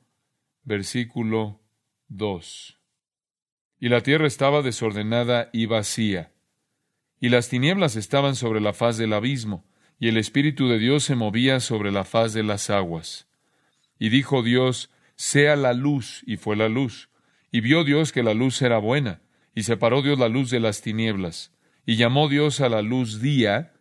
versículo 0.65 1.61
2. 2.09 2.79
Y 3.79 3.89
la 3.89 4.03
tierra 4.03 4.27
estaba 4.27 4.63
desordenada 4.63 5.49
y 5.53 5.67
vacía, 5.67 6.33
y 7.21 7.29
las 7.29 7.49
tinieblas 7.49 7.97
estaban 7.97 8.35
sobre 8.35 8.61
la 8.61 8.73
faz 8.73 8.97
del 8.97 9.13
abismo, 9.13 9.67
y 9.99 10.09
el 10.09 10.17
Espíritu 10.17 10.69
de 10.69 10.79
Dios 10.79 11.05
se 11.05 11.15
movía 11.15 11.61
sobre 11.61 11.93
la 11.93 12.05
faz 12.05 12.33
de 12.33 12.43
las 12.43 12.71
aguas. 12.71 13.29
Y 13.99 14.09
dijo 14.09 14.43
Dios, 14.43 14.91
sea 15.15 15.57
la 15.57 15.75
luz, 15.75 16.23
y 16.27 16.39
fue 16.39 16.57
la 16.57 16.71
luz. 16.71 17.11
Y 17.53 17.61
vio 17.61 17.85
Dios 17.85 18.13
que 18.13 18.23
la 18.23 18.33
luz 18.33 18.63
era 18.63 18.79
buena, 18.79 19.21
y 19.55 19.65
separó 19.65 20.01
Dios 20.01 20.19
la 20.19 20.29
luz 20.29 20.51
de 20.51 20.61
las 20.61 20.81
tinieblas, 20.81 21.53
y 21.85 21.97
llamó 21.97 22.29
Dios 22.29 22.63
a 22.63 22.71
la 22.71 22.81
luz 22.81 23.21
día, 23.21 23.75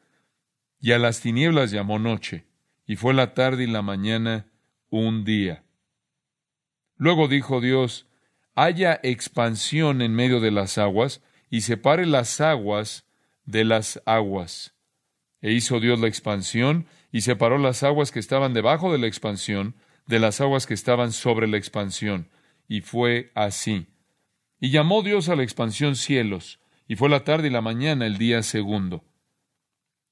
y 0.82 0.92
a 0.94 1.00
las 1.00 1.22
tinieblas 1.22 1.72
llamó 1.72 2.00
noche, 2.00 2.46
y 2.86 2.96
fue 2.96 3.14
la 3.14 3.34
tarde 3.34 3.64
y 3.64 3.68
la 3.68 3.82
mañana 3.82 4.48
un 4.90 5.24
día. 5.24 5.64
Luego 6.98 7.28
dijo 7.28 7.62
Dios, 7.62 8.08
haya 8.56 9.00
expansión 9.04 10.02
en 10.02 10.14
medio 10.14 10.40
de 10.40 10.52
las 10.52 10.78
aguas, 10.78 11.22
y 11.50 11.62
separe 11.62 12.06
las 12.06 12.42
aguas 12.42 13.06
de 13.46 13.64
las 13.64 14.02
aguas. 14.06 14.74
E 15.42 15.52
hizo 15.52 15.80
Dios 15.80 16.00
la 16.00 16.08
expansión, 16.08 16.86
y 17.12 17.22
separó 17.22 17.58
las 17.58 17.84
aguas 17.84 18.12
que 18.12 18.20
estaban 18.20 18.54
debajo 18.54 18.92
de 18.92 19.00
la 19.00 19.08
expansión, 19.08 19.76
de 20.06 20.20
las 20.20 20.42
aguas 20.42 20.68
que 20.68 20.74
estaban 20.74 21.12
sobre 21.12 21.48
la 21.48 21.58
expansión. 21.58 22.30
Y 22.68 22.82
fue 22.82 23.32
así. 23.34 23.88
Y 24.60 24.70
llamó 24.72 25.02
Dios 25.02 25.30
a 25.30 25.36
la 25.36 25.44
expansión 25.44 25.96
cielos, 25.96 26.60
y 26.88 26.96
fue 26.96 27.10
la 27.10 27.24
tarde 27.24 27.48
y 27.48 27.52
la 27.52 27.62
mañana 27.62 28.06
el 28.06 28.18
día 28.18 28.44
segundo. 28.44 29.04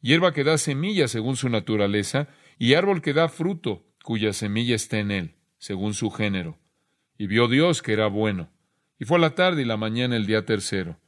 hierba 0.00 0.32
que 0.32 0.44
da 0.44 0.58
semilla 0.58 1.08
según 1.08 1.36
su 1.36 1.48
naturaleza, 1.48 2.28
y 2.58 2.74
árbol 2.74 3.02
que 3.02 3.12
da 3.12 3.28
fruto, 3.28 3.86
cuya 4.02 4.32
semilla 4.32 4.74
esté 4.74 5.00
en 5.00 5.10
él, 5.10 5.34
según 5.58 5.94
su 5.94 6.10
género. 6.10 6.58
Y 7.18 7.26
vio 7.26 7.48
Dios 7.48 7.82
que 7.82 7.92
era 7.92 8.06
bueno. 8.06 8.50
Y 8.98 9.04
fue 9.04 9.18
la 9.18 9.34
tarde 9.34 9.62
y 9.62 9.64
la 9.64 9.76
mañana 9.76 10.16
el 10.16 10.26
día 10.26 10.44
tercero. 10.44 10.98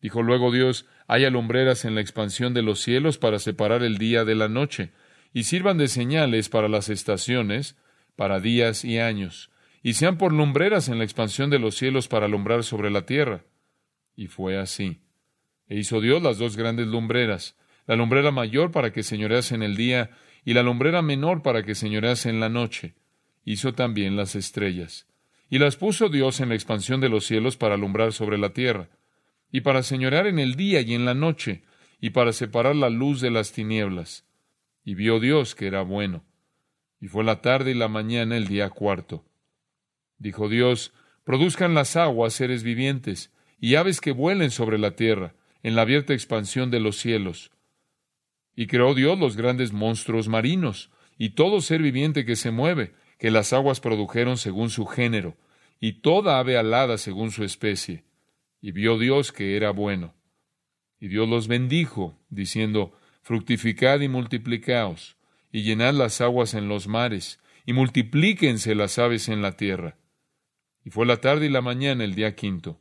Dijo 0.00 0.22
luego 0.22 0.52
Dios, 0.52 0.86
haya 1.06 1.30
lumbreras 1.30 1.84
en 1.84 1.94
la 1.94 2.00
expansión 2.00 2.54
de 2.54 2.62
los 2.62 2.80
cielos 2.80 3.18
para 3.18 3.38
separar 3.38 3.82
el 3.82 3.98
día 3.98 4.24
de 4.24 4.34
la 4.34 4.48
noche, 4.48 4.92
y 5.32 5.44
sirvan 5.44 5.78
de 5.78 5.88
señales 5.88 6.48
para 6.48 6.68
las 6.68 6.88
estaciones, 6.88 7.76
para 8.14 8.40
días 8.40 8.84
y 8.84 8.98
años, 8.98 9.50
y 9.82 9.94
sean 9.94 10.16
por 10.16 10.32
lumbreras 10.32 10.88
en 10.88 10.98
la 10.98 11.04
expansión 11.04 11.50
de 11.50 11.58
los 11.58 11.74
cielos 11.74 12.08
para 12.08 12.26
alumbrar 12.26 12.64
sobre 12.64 12.90
la 12.90 13.06
tierra. 13.06 13.44
Y 14.14 14.28
fue 14.28 14.58
así. 14.58 15.00
E 15.68 15.76
hizo 15.76 16.00
Dios 16.00 16.22
las 16.22 16.38
dos 16.38 16.56
grandes 16.56 16.86
lumbreras, 16.86 17.56
la 17.86 17.96
lumbrera 17.96 18.30
mayor 18.30 18.70
para 18.70 18.92
que 18.92 19.02
señorease 19.02 19.54
en 19.54 19.62
el 19.62 19.76
día, 19.76 20.10
y 20.44 20.54
la 20.54 20.62
lumbrera 20.62 21.02
menor 21.02 21.42
para 21.42 21.62
que 21.62 21.74
señorease 21.74 22.28
en 22.30 22.40
la 22.40 22.48
noche. 22.48 22.94
Hizo 23.44 23.74
también 23.74 24.16
las 24.16 24.34
estrellas. 24.36 25.06
Y 25.50 25.58
las 25.58 25.76
puso 25.76 26.08
Dios 26.08 26.40
en 26.40 26.48
la 26.48 26.54
expansión 26.54 27.00
de 27.00 27.08
los 27.08 27.26
cielos 27.26 27.56
para 27.56 27.74
alumbrar 27.74 28.12
sobre 28.12 28.38
la 28.38 28.52
tierra, 28.52 28.88
y 29.50 29.60
para 29.60 29.82
señorear 29.82 30.26
en 30.26 30.38
el 30.38 30.56
día 30.56 30.80
y 30.80 30.94
en 30.94 31.04
la 31.04 31.14
noche, 31.14 31.62
y 32.00 32.10
para 32.10 32.32
separar 32.32 32.76
la 32.76 32.90
luz 32.90 33.20
de 33.20 33.30
las 33.30 33.52
tinieblas. 33.52 34.26
Y 34.84 34.94
vio 34.94 35.20
Dios 35.20 35.54
que 35.54 35.66
era 35.66 35.82
bueno. 35.82 36.24
Y 37.00 37.08
fue 37.08 37.24
la 37.24 37.40
tarde 37.40 37.70
y 37.70 37.74
la 37.74 37.88
mañana 37.88 38.36
el 38.36 38.48
día 38.48 38.70
cuarto. 38.70 39.24
Dijo 40.18 40.48
Dios, 40.48 40.92
produzcan 41.24 41.74
las 41.74 41.96
aguas 41.96 42.34
seres 42.34 42.62
vivientes, 42.62 43.32
y 43.58 43.76
aves 43.76 44.00
que 44.00 44.12
vuelen 44.12 44.50
sobre 44.50 44.78
la 44.78 44.96
tierra, 44.96 45.34
en 45.62 45.76
la 45.76 45.82
abierta 45.82 46.12
expansión 46.12 46.70
de 46.70 46.80
los 46.80 46.96
cielos. 46.96 47.50
Y 48.56 48.66
creó 48.66 48.94
Dios 48.94 49.18
los 49.18 49.36
grandes 49.36 49.72
monstruos 49.72 50.28
marinos, 50.28 50.90
y 51.18 51.30
todo 51.30 51.60
ser 51.60 51.82
viviente 51.82 52.24
que 52.24 52.36
se 52.36 52.50
mueve, 52.50 52.94
que 53.18 53.30
las 53.30 53.52
aguas 53.52 53.80
produjeron 53.80 54.36
según 54.36 54.70
su 54.70 54.86
género, 54.86 55.36
y 55.80 56.00
toda 56.00 56.38
ave 56.38 56.56
alada 56.56 56.98
según 56.98 57.30
su 57.30 57.44
especie. 57.44 58.04
Y 58.60 58.72
vio 58.72 58.98
Dios 58.98 59.32
que 59.32 59.56
era 59.56 59.70
bueno. 59.70 60.14
Y 60.98 61.08
Dios 61.08 61.28
los 61.28 61.48
bendijo, 61.48 62.18
diciendo, 62.30 62.98
Fructificad 63.22 64.00
y 64.00 64.08
multiplicaos, 64.08 65.16
y 65.50 65.62
llenad 65.62 65.94
las 65.94 66.20
aguas 66.20 66.54
en 66.54 66.68
los 66.68 66.88
mares, 66.88 67.40
y 67.66 67.72
multiplíquense 67.72 68.74
las 68.74 68.98
aves 68.98 69.28
en 69.28 69.42
la 69.42 69.56
tierra. 69.56 69.96
Y 70.84 70.90
fue 70.90 71.06
la 71.06 71.18
tarde 71.18 71.46
y 71.46 71.48
la 71.48 71.62
mañana 71.62 72.04
el 72.04 72.14
día 72.14 72.34
quinto. 72.34 72.80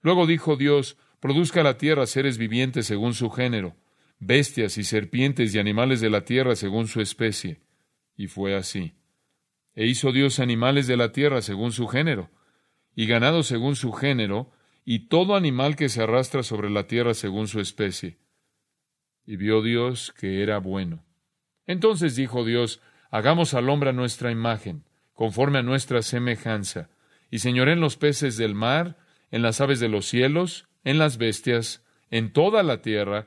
Luego 0.00 0.26
dijo 0.26 0.56
Dios, 0.56 0.96
Produzca 1.18 1.62
la 1.62 1.78
tierra 1.78 2.06
seres 2.06 2.36
vivientes 2.36 2.84
según 2.86 3.14
su 3.14 3.30
género, 3.30 3.74
bestias 4.26 4.78
y 4.78 4.84
serpientes 4.84 5.54
y 5.54 5.58
animales 5.58 6.00
de 6.00 6.10
la 6.10 6.24
tierra 6.24 6.56
según 6.56 6.88
su 6.88 7.00
especie. 7.00 7.60
Y 8.16 8.28
fue 8.28 8.54
así. 8.54 8.94
E 9.74 9.86
hizo 9.86 10.12
Dios 10.12 10.38
animales 10.38 10.86
de 10.86 10.96
la 10.96 11.12
tierra 11.12 11.42
según 11.42 11.72
su 11.72 11.88
género, 11.88 12.30
y 12.94 13.06
ganado 13.06 13.42
según 13.42 13.76
su 13.76 13.92
género, 13.92 14.52
y 14.84 15.08
todo 15.08 15.34
animal 15.34 15.76
que 15.76 15.88
se 15.88 16.02
arrastra 16.02 16.42
sobre 16.42 16.70
la 16.70 16.86
tierra 16.86 17.14
según 17.14 17.48
su 17.48 17.60
especie. 17.60 18.18
Y 19.26 19.36
vio 19.36 19.62
Dios 19.62 20.14
que 20.16 20.42
era 20.42 20.58
bueno. 20.58 21.04
Entonces 21.66 22.14
dijo 22.14 22.44
Dios, 22.44 22.80
hagamos 23.10 23.54
al 23.54 23.68
hombre 23.68 23.90
a 23.90 23.94
nuestra 23.94 24.30
imagen, 24.30 24.84
conforme 25.12 25.58
a 25.58 25.62
nuestra 25.62 26.02
semejanza, 26.02 26.90
y 27.30 27.46
en 27.48 27.80
los 27.80 27.96
peces 27.96 28.36
del 28.36 28.54
mar, 28.54 28.96
en 29.30 29.42
las 29.42 29.60
aves 29.60 29.80
de 29.80 29.88
los 29.88 30.06
cielos, 30.06 30.68
en 30.84 30.98
las 30.98 31.18
bestias, 31.18 31.84
en 32.10 32.32
toda 32.32 32.62
la 32.62 32.80
tierra, 32.80 33.26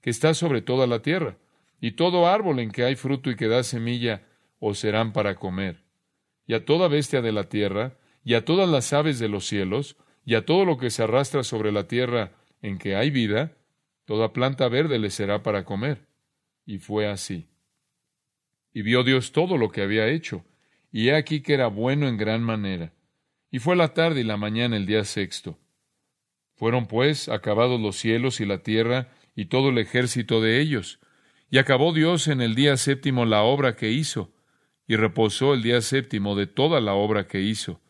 que 0.00 0.10
está 0.10 0.34
sobre 0.34 0.62
toda 0.62 0.86
la 0.86 1.02
tierra, 1.02 1.36
y 1.80 1.92
todo 1.92 2.26
árbol 2.26 2.58
en 2.60 2.70
que 2.70 2.84
hay 2.84 2.96
fruto 2.96 3.30
y 3.30 3.36
que 3.36 3.48
da 3.48 3.62
semilla, 3.62 4.22
os 4.58 4.78
serán 4.78 5.12
para 5.12 5.36
comer. 5.36 5.84
Y 6.46 6.54
a 6.54 6.64
toda 6.64 6.88
bestia 6.88 7.22
de 7.22 7.32
la 7.32 7.48
tierra, 7.48 7.96
y 8.24 8.34
a 8.34 8.44
todas 8.44 8.68
las 8.68 8.92
aves 8.92 9.18
de 9.18 9.28
los 9.28 9.46
cielos, 9.46 9.96
y 10.24 10.34
a 10.34 10.44
todo 10.44 10.64
lo 10.64 10.76
que 10.78 10.90
se 10.90 11.02
arrastra 11.02 11.42
sobre 11.42 11.72
la 11.72 11.88
tierra 11.88 12.32
en 12.62 12.78
que 12.78 12.96
hay 12.96 13.10
vida, 13.10 13.56
toda 14.04 14.32
planta 14.32 14.68
verde 14.68 14.98
le 14.98 15.10
será 15.10 15.42
para 15.42 15.64
comer. 15.64 16.06
Y 16.66 16.78
fue 16.78 17.08
así. 17.08 17.48
Y 18.72 18.82
vio 18.82 19.04
Dios 19.04 19.32
todo 19.32 19.56
lo 19.56 19.70
que 19.70 19.82
había 19.82 20.08
hecho, 20.08 20.44
y 20.92 21.08
he 21.08 21.14
aquí 21.14 21.40
que 21.40 21.54
era 21.54 21.68
bueno 21.68 22.08
en 22.08 22.16
gran 22.16 22.42
manera. 22.42 22.92
Y 23.50 23.60
fue 23.60 23.76
la 23.76 23.94
tarde 23.94 24.20
y 24.20 24.24
la 24.24 24.36
mañana 24.36 24.76
el 24.76 24.86
día 24.86 25.04
sexto. 25.04 25.58
Fueron 26.54 26.86
pues 26.86 27.28
acabados 27.28 27.80
los 27.80 27.96
cielos 27.96 28.40
y 28.40 28.46
la 28.46 28.58
tierra 28.58 29.08
y 29.38 29.44
todo 29.44 29.68
el 29.68 29.78
ejército 29.78 30.40
de 30.40 30.60
ellos. 30.60 30.98
Y 31.48 31.58
acabó 31.58 31.92
Dios 31.92 32.26
en 32.26 32.40
el 32.40 32.56
día 32.56 32.76
séptimo 32.76 33.24
la 33.24 33.42
obra 33.42 33.76
que 33.76 33.92
hizo, 33.92 34.32
y 34.88 34.96
reposó 34.96 35.54
el 35.54 35.62
día 35.62 35.80
séptimo 35.80 36.34
de 36.34 36.48
toda 36.48 36.80
la 36.80 36.94
obra 36.94 37.28
que 37.28 37.40
hizo. 37.40 37.80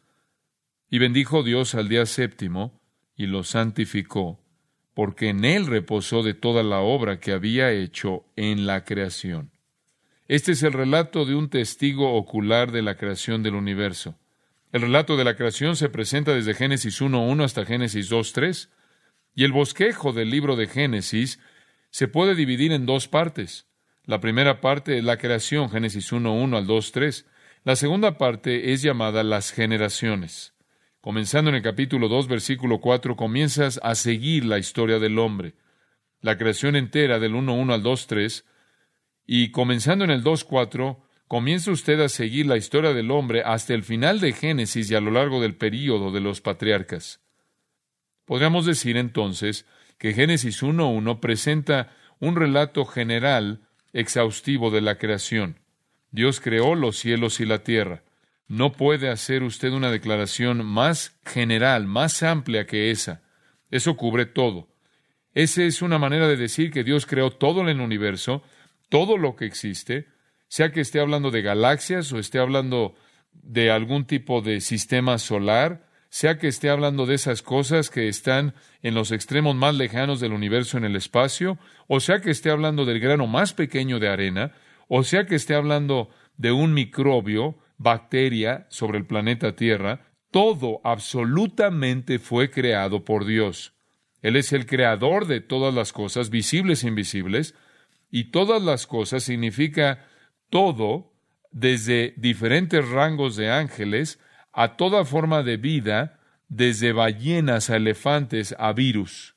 Y 0.90 0.98
bendijo 0.98 1.42
Dios 1.42 1.74
al 1.74 1.88
día 1.88 2.04
séptimo, 2.04 2.78
y 3.16 3.28
lo 3.28 3.44
santificó, 3.44 4.38
porque 4.92 5.30
en 5.30 5.46
él 5.46 5.66
reposó 5.66 6.22
de 6.22 6.34
toda 6.34 6.62
la 6.62 6.80
obra 6.80 7.18
que 7.18 7.32
había 7.32 7.72
hecho 7.72 8.26
en 8.36 8.66
la 8.66 8.84
creación. 8.84 9.50
Este 10.26 10.52
es 10.52 10.62
el 10.62 10.74
relato 10.74 11.24
de 11.24 11.34
un 11.34 11.48
testigo 11.48 12.12
ocular 12.12 12.72
de 12.72 12.82
la 12.82 12.98
creación 12.98 13.42
del 13.42 13.54
universo. 13.54 14.18
El 14.70 14.82
relato 14.82 15.16
de 15.16 15.24
la 15.24 15.34
creación 15.34 15.76
se 15.76 15.88
presenta 15.88 16.34
desde 16.34 16.52
Génesis 16.52 17.00
1.1 17.00 17.42
hasta 17.42 17.64
Génesis 17.64 18.10
2.3, 18.12 18.68
y 19.38 19.44
el 19.44 19.52
bosquejo 19.52 20.12
del 20.12 20.30
libro 20.30 20.56
de 20.56 20.66
Génesis 20.66 21.38
se 21.90 22.08
puede 22.08 22.34
dividir 22.34 22.72
en 22.72 22.86
dos 22.86 23.06
partes. 23.06 23.68
La 24.04 24.18
primera 24.18 24.60
parte 24.60 24.98
es 24.98 25.04
la 25.04 25.16
creación, 25.16 25.70
Génesis 25.70 26.12
1.1 26.12 26.56
al 26.56 26.66
2.3. 26.66 27.24
La 27.62 27.76
segunda 27.76 28.18
parte 28.18 28.72
es 28.72 28.82
llamada 28.82 29.22
las 29.22 29.52
generaciones. 29.52 30.54
Comenzando 31.00 31.50
en 31.50 31.54
el 31.54 31.62
capítulo 31.62 32.08
2, 32.08 32.26
versículo 32.26 32.80
4, 32.80 33.14
comienzas 33.14 33.78
a 33.84 33.94
seguir 33.94 34.44
la 34.44 34.58
historia 34.58 34.98
del 34.98 35.20
hombre. 35.20 35.54
La 36.20 36.36
creación 36.36 36.74
entera 36.74 37.20
del 37.20 37.34
1.1 37.34 37.72
al 37.72 37.84
2.3, 37.84 38.44
y 39.24 39.52
comenzando 39.52 40.04
en 40.04 40.10
el 40.10 40.24
2.4, 40.24 40.98
comienza 41.28 41.70
usted 41.70 42.00
a 42.00 42.08
seguir 42.08 42.46
la 42.46 42.56
historia 42.56 42.92
del 42.92 43.12
hombre 43.12 43.44
hasta 43.44 43.72
el 43.72 43.84
final 43.84 44.18
de 44.18 44.32
Génesis 44.32 44.90
y 44.90 44.96
a 44.96 45.00
lo 45.00 45.12
largo 45.12 45.40
del 45.40 45.54
período 45.54 46.10
de 46.10 46.22
los 46.22 46.40
patriarcas. 46.40 47.20
Podríamos 48.28 48.66
decir 48.66 48.98
entonces 48.98 49.64
que 49.96 50.12
Génesis 50.12 50.62
1.1 50.62 51.18
presenta 51.18 51.96
un 52.20 52.36
relato 52.36 52.84
general 52.84 53.62
exhaustivo 53.94 54.70
de 54.70 54.82
la 54.82 54.98
creación. 54.98 55.60
Dios 56.10 56.38
creó 56.38 56.74
los 56.74 56.98
cielos 56.98 57.40
y 57.40 57.46
la 57.46 57.60
tierra. 57.64 58.02
No 58.46 58.72
puede 58.72 59.08
hacer 59.08 59.42
usted 59.42 59.72
una 59.72 59.90
declaración 59.90 60.62
más 60.62 61.18
general, 61.24 61.86
más 61.86 62.22
amplia 62.22 62.66
que 62.66 62.90
esa. 62.90 63.22
Eso 63.70 63.96
cubre 63.96 64.26
todo. 64.26 64.68
Esa 65.32 65.62
es 65.62 65.80
una 65.80 65.98
manera 65.98 66.28
de 66.28 66.36
decir 66.36 66.70
que 66.70 66.84
Dios 66.84 67.06
creó 67.06 67.30
todo 67.30 67.62
en 67.62 67.70
el 67.70 67.80
universo, 67.80 68.42
todo 68.90 69.16
lo 69.16 69.36
que 69.36 69.46
existe, 69.46 70.06
sea 70.48 70.70
que 70.70 70.82
esté 70.82 71.00
hablando 71.00 71.30
de 71.30 71.40
galaxias 71.40 72.12
o 72.12 72.18
esté 72.18 72.40
hablando 72.40 72.94
de 73.32 73.70
algún 73.70 74.04
tipo 74.04 74.42
de 74.42 74.60
sistema 74.60 75.16
solar, 75.16 75.87
sea 76.08 76.38
que 76.38 76.48
esté 76.48 76.70
hablando 76.70 77.06
de 77.06 77.14
esas 77.14 77.42
cosas 77.42 77.90
que 77.90 78.08
están 78.08 78.54
en 78.82 78.94
los 78.94 79.12
extremos 79.12 79.54
más 79.54 79.74
lejanos 79.74 80.20
del 80.20 80.32
universo 80.32 80.78
en 80.78 80.84
el 80.84 80.96
espacio, 80.96 81.58
o 81.86 82.00
sea 82.00 82.20
que 82.20 82.30
esté 82.30 82.50
hablando 82.50 82.84
del 82.84 83.00
grano 83.00 83.26
más 83.26 83.52
pequeño 83.52 83.98
de 83.98 84.08
arena, 84.08 84.52
o 84.88 85.02
sea 85.02 85.26
que 85.26 85.34
esté 85.34 85.54
hablando 85.54 86.08
de 86.36 86.52
un 86.52 86.72
microbio, 86.72 87.58
bacteria 87.76 88.66
sobre 88.70 88.98
el 88.98 89.06
planeta 89.06 89.54
Tierra, 89.54 90.06
todo 90.30 90.80
absolutamente 90.84 92.18
fue 92.18 92.50
creado 92.50 93.04
por 93.04 93.24
Dios. 93.24 93.74
Él 94.20 94.36
es 94.36 94.52
el 94.52 94.66
creador 94.66 95.26
de 95.26 95.40
todas 95.40 95.72
las 95.72 95.92
cosas, 95.92 96.30
visibles 96.30 96.84
e 96.84 96.88
invisibles, 96.88 97.54
y 98.10 98.30
todas 98.30 98.62
las 98.62 98.86
cosas 98.86 99.22
significa 99.22 100.06
todo, 100.50 101.12
desde 101.50 102.14
diferentes 102.16 102.86
rangos 102.88 103.36
de 103.36 103.50
ángeles 103.50 104.18
a 104.58 104.76
toda 104.76 105.04
forma 105.04 105.44
de 105.44 105.56
vida, 105.56 106.18
desde 106.48 106.92
ballenas 106.92 107.70
a 107.70 107.76
elefantes 107.76 108.56
a 108.58 108.72
virus. 108.72 109.36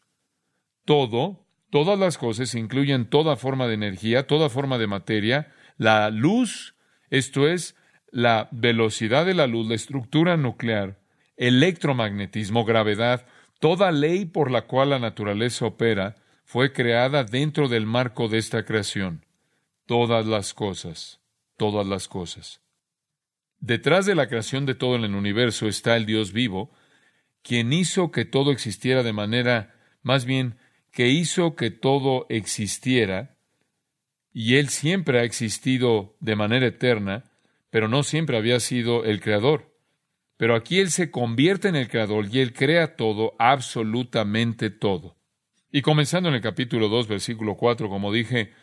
Todo, 0.84 1.46
todas 1.70 2.00
las 2.00 2.18
cosas 2.18 2.56
incluyen 2.56 3.06
toda 3.08 3.36
forma 3.36 3.68
de 3.68 3.76
energía, 3.76 4.26
toda 4.26 4.50
forma 4.50 4.80
de 4.80 4.88
materia, 4.88 5.54
la 5.78 6.10
luz, 6.10 6.74
esto 7.12 7.48
es, 7.48 7.76
la 8.10 8.50
velocidad 8.52 9.28
de 9.28 9.36
la 9.36 9.46
luz, 9.46 9.68
la 9.68 9.76
estructura 9.76 10.38
nuclear, 10.38 10.98
electromagnetismo, 11.38 12.66
gravedad, 12.66 13.28
toda 13.60 13.92
ley 13.92 14.26
por 14.26 14.50
la 14.50 14.64
cual 14.64 14.90
la 14.90 14.98
naturaleza 14.98 15.68
opera, 15.68 16.16
fue 16.46 16.74
creada 16.74 17.24
dentro 17.26 17.68
del 17.68 17.86
marco 17.86 18.28
de 18.28 18.40
esta 18.40 18.66
creación. 18.66 19.24
Todas 19.86 20.26
las 20.26 20.56
cosas, 20.56 21.20
todas 21.58 21.86
las 21.86 22.08
cosas. 22.08 22.60
Detrás 23.62 24.08
de 24.08 24.16
la 24.16 24.28
creación 24.28 24.66
de 24.66 24.74
todo 24.74 24.96
en 24.96 25.04
el 25.04 25.14
universo 25.14 25.68
está 25.68 25.96
el 25.96 26.08
Dios 26.08 26.34
vivo, 26.34 26.72
quien 27.44 27.72
hizo 27.74 28.12
que 28.12 28.26
todo 28.26 28.52
existiera 28.52 29.04
de 29.04 29.14
manera, 29.14 29.76
más 30.02 30.26
bien, 30.26 30.58
que 30.92 31.10
hizo 31.10 31.56
que 31.56 31.70
todo 31.70 32.26
existiera, 32.30 33.38
y 34.34 34.56
Él 34.56 34.70
siempre 34.70 35.20
ha 35.20 35.24
existido 35.24 36.18
de 36.20 36.36
manera 36.36 36.66
eterna, 36.66 37.32
pero 37.70 37.88
no 37.88 38.02
siempre 38.02 38.36
había 38.36 38.60
sido 38.60 39.04
el 39.06 39.22
Creador. 39.22 39.76
Pero 40.38 40.56
aquí 40.56 40.80
Él 40.80 40.90
se 40.90 41.12
convierte 41.12 41.68
en 41.68 41.76
el 41.76 41.88
Creador 41.88 42.28
y 42.32 42.40
Él 42.40 42.54
crea 42.54 42.96
todo, 42.96 43.36
absolutamente 43.38 44.72
todo. 44.72 45.18
Y 45.72 45.84
comenzando 45.84 46.30
en 46.30 46.36
el 46.36 46.42
capítulo 46.42 46.90
2, 46.90 47.08
versículo 47.08 47.56
4, 47.56 47.90
como 47.90 48.12
dije, 48.12 48.54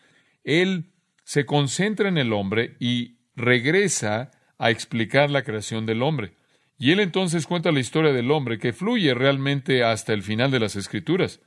Él 0.42 0.90
se 1.22 1.46
concentra 1.46 2.08
en 2.08 2.18
el 2.18 2.32
hombre 2.32 2.76
y 2.80 3.18
regresa 3.36 4.32
a 4.58 4.70
explicar 4.70 5.30
la 5.30 5.42
creación 5.42 5.86
del 5.86 6.02
hombre. 6.02 6.34
Y 6.78 6.92
él 6.92 7.00
entonces 7.00 7.46
cuenta 7.46 7.72
la 7.72 7.80
historia 7.80 8.12
del 8.12 8.30
hombre 8.30 8.58
que 8.58 8.72
fluye 8.72 9.14
realmente 9.14 9.82
hasta 9.82 10.12
el 10.12 10.22
final 10.22 10.50
de 10.50 10.60
las 10.60 10.76
Escrituras. 10.76 11.40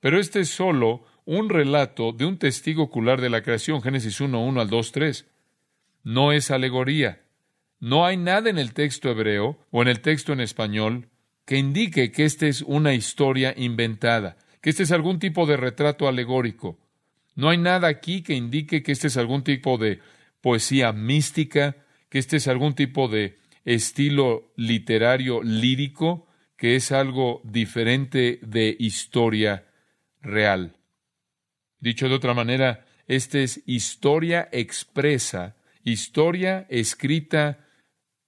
Pero 0.00 0.18
este 0.18 0.40
es 0.40 0.50
solo 0.50 1.04
un 1.24 1.48
relato 1.48 2.12
de 2.12 2.26
un 2.26 2.38
testigo 2.38 2.84
ocular 2.84 3.20
de 3.20 3.30
la 3.30 3.42
creación, 3.42 3.82
Génesis 3.82 4.20
1, 4.20 4.44
1 4.44 4.60
al 4.60 4.68
2, 4.68 4.92
3 4.92 5.26
no 6.06 6.30
es 6.30 6.52
alegoría. 6.52 7.20
No 7.80 8.06
hay 8.06 8.16
nada 8.16 8.48
en 8.48 8.58
el 8.58 8.74
texto 8.74 9.10
hebreo 9.10 9.58
o 9.72 9.82
en 9.82 9.88
el 9.88 10.00
texto 10.00 10.32
en 10.32 10.40
español 10.40 11.08
que 11.44 11.56
indique 11.56 12.12
que 12.12 12.24
esta 12.24 12.46
es 12.46 12.62
una 12.62 12.94
historia 12.94 13.52
inventada, 13.56 14.36
que 14.60 14.70
este 14.70 14.84
es 14.84 14.92
algún 14.92 15.18
tipo 15.18 15.46
de 15.46 15.56
retrato 15.56 16.06
alegórico. 16.06 16.78
No 17.34 17.48
hay 17.48 17.58
nada 17.58 17.88
aquí 17.88 18.22
que 18.22 18.34
indique 18.34 18.84
que 18.84 18.92
este 18.92 19.08
es 19.08 19.16
algún 19.16 19.42
tipo 19.42 19.78
de 19.78 19.98
poesía 20.40 20.92
mística, 20.92 21.74
este 22.18 22.36
es 22.36 22.48
algún 22.48 22.74
tipo 22.74 23.08
de 23.08 23.38
estilo 23.64 24.52
literario 24.56 25.42
lírico, 25.42 26.26
que 26.56 26.76
es 26.76 26.92
algo 26.92 27.40
diferente 27.44 28.38
de 28.42 28.76
historia 28.78 29.66
real. 30.22 30.76
Dicho 31.80 32.08
de 32.08 32.14
otra 32.14 32.34
manera, 32.34 32.86
esta 33.06 33.38
es 33.38 33.62
historia 33.66 34.48
expresa 34.52 35.56
historia 35.86 36.66
escrita 36.68 37.64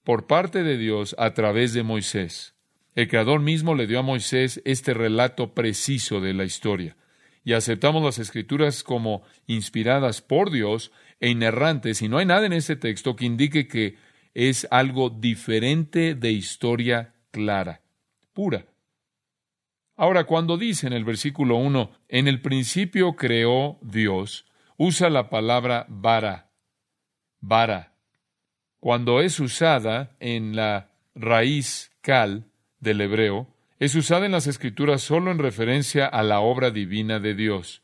por 0.03 0.25
parte 0.27 0.63
de 0.63 0.77
Dios 0.77 1.13
a 1.19 1.33
través 1.33 1.73
de 1.73 1.83
Moisés. 1.83 2.55
El 2.95 3.09
Creador 3.09 3.41
mismo 3.41 3.75
le 3.75 3.85
dio 3.85 3.99
a 3.99 4.01
Moisés 4.03 4.61
este 4.65 4.93
relato 4.93 5.53
preciso 5.53 6.21
de 6.21 6.33
la 6.33 6.45
historia. 6.45 6.95
Y 7.43 7.53
aceptamos 7.53 8.03
las 8.03 8.19
escrituras 8.19 8.83
como 8.83 9.23
inspiradas 9.47 10.21
por 10.21 10.51
Dios 10.51 10.91
e 11.19 11.29
inerrantes, 11.29 12.01
y 12.01 12.09
no 12.09 12.17
hay 12.17 12.25
nada 12.25 12.45
en 12.45 12.53
este 12.53 12.75
texto 12.75 13.15
que 13.15 13.25
indique 13.25 13.67
que 13.67 13.97
es 14.33 14.67
algo 14.71 15.09
diferente 15.09 16.15
de 16.15 16.31
historia 16.31 17.13
clara, 17.31 17.81
pura. 18.33 18.65
Ahora, 19.95 20.25
cuando 20.25 20.57
dice 20.57 20.87
en 20.87 20.93
el 20.93 21.03
versículo 21.03 21.57
1, 21.57 21.91
en 22.07 22.27
el 22.27 22.41
principio 22.41 23.15
creó 23.15 23.77
Dios, 23.81 24.45
usa 24.77 25.09
la 25.09 25.29
palabra 25.29 25.85
vara 25.89 26.49
vara. 27.41 27.93
Cuando 28.79 29.21
es 29.21 29.39
usada 29.39 30.15
en 30.19 30.55
la 30.55 30.91
raíz 31.15 31.91
cal 32.01 32.45
del 32.79 33.01
hebreo, 33.01 33.47
es 33.79 33.95
usada 33.95 34.25
en 34.25 34.33
las 34.33 34.45
escrituras 34.45 35.01
solo 35.01 35.31
en 35.31 35.39
referencia 35.39 36.05
a 36.05 36.21
la 36.21 36.41
obra 36.41 36.69
divina 36.69 37.19
de 37.19 37.33
Dios. 37.33 37.81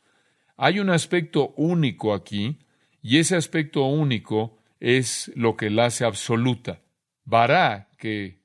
Hay 0.58 0.78
un 0.78 0.90
aspecto 0.90 1.54
único 1.56 2.12
aquí, 2.12 2.58
y 3.02 3.18
ese 3.18 3.36
aspecto 3.36 3.84
único 3.84 4.58
es 4.78 5.32
lo 5.34 5.56
que 5.56 5.70
la 5.70 5.86
hace 5.86 6.04
absoluta. 6.04 6.82
Vara, 7.24 7.88
que 7.98 8.42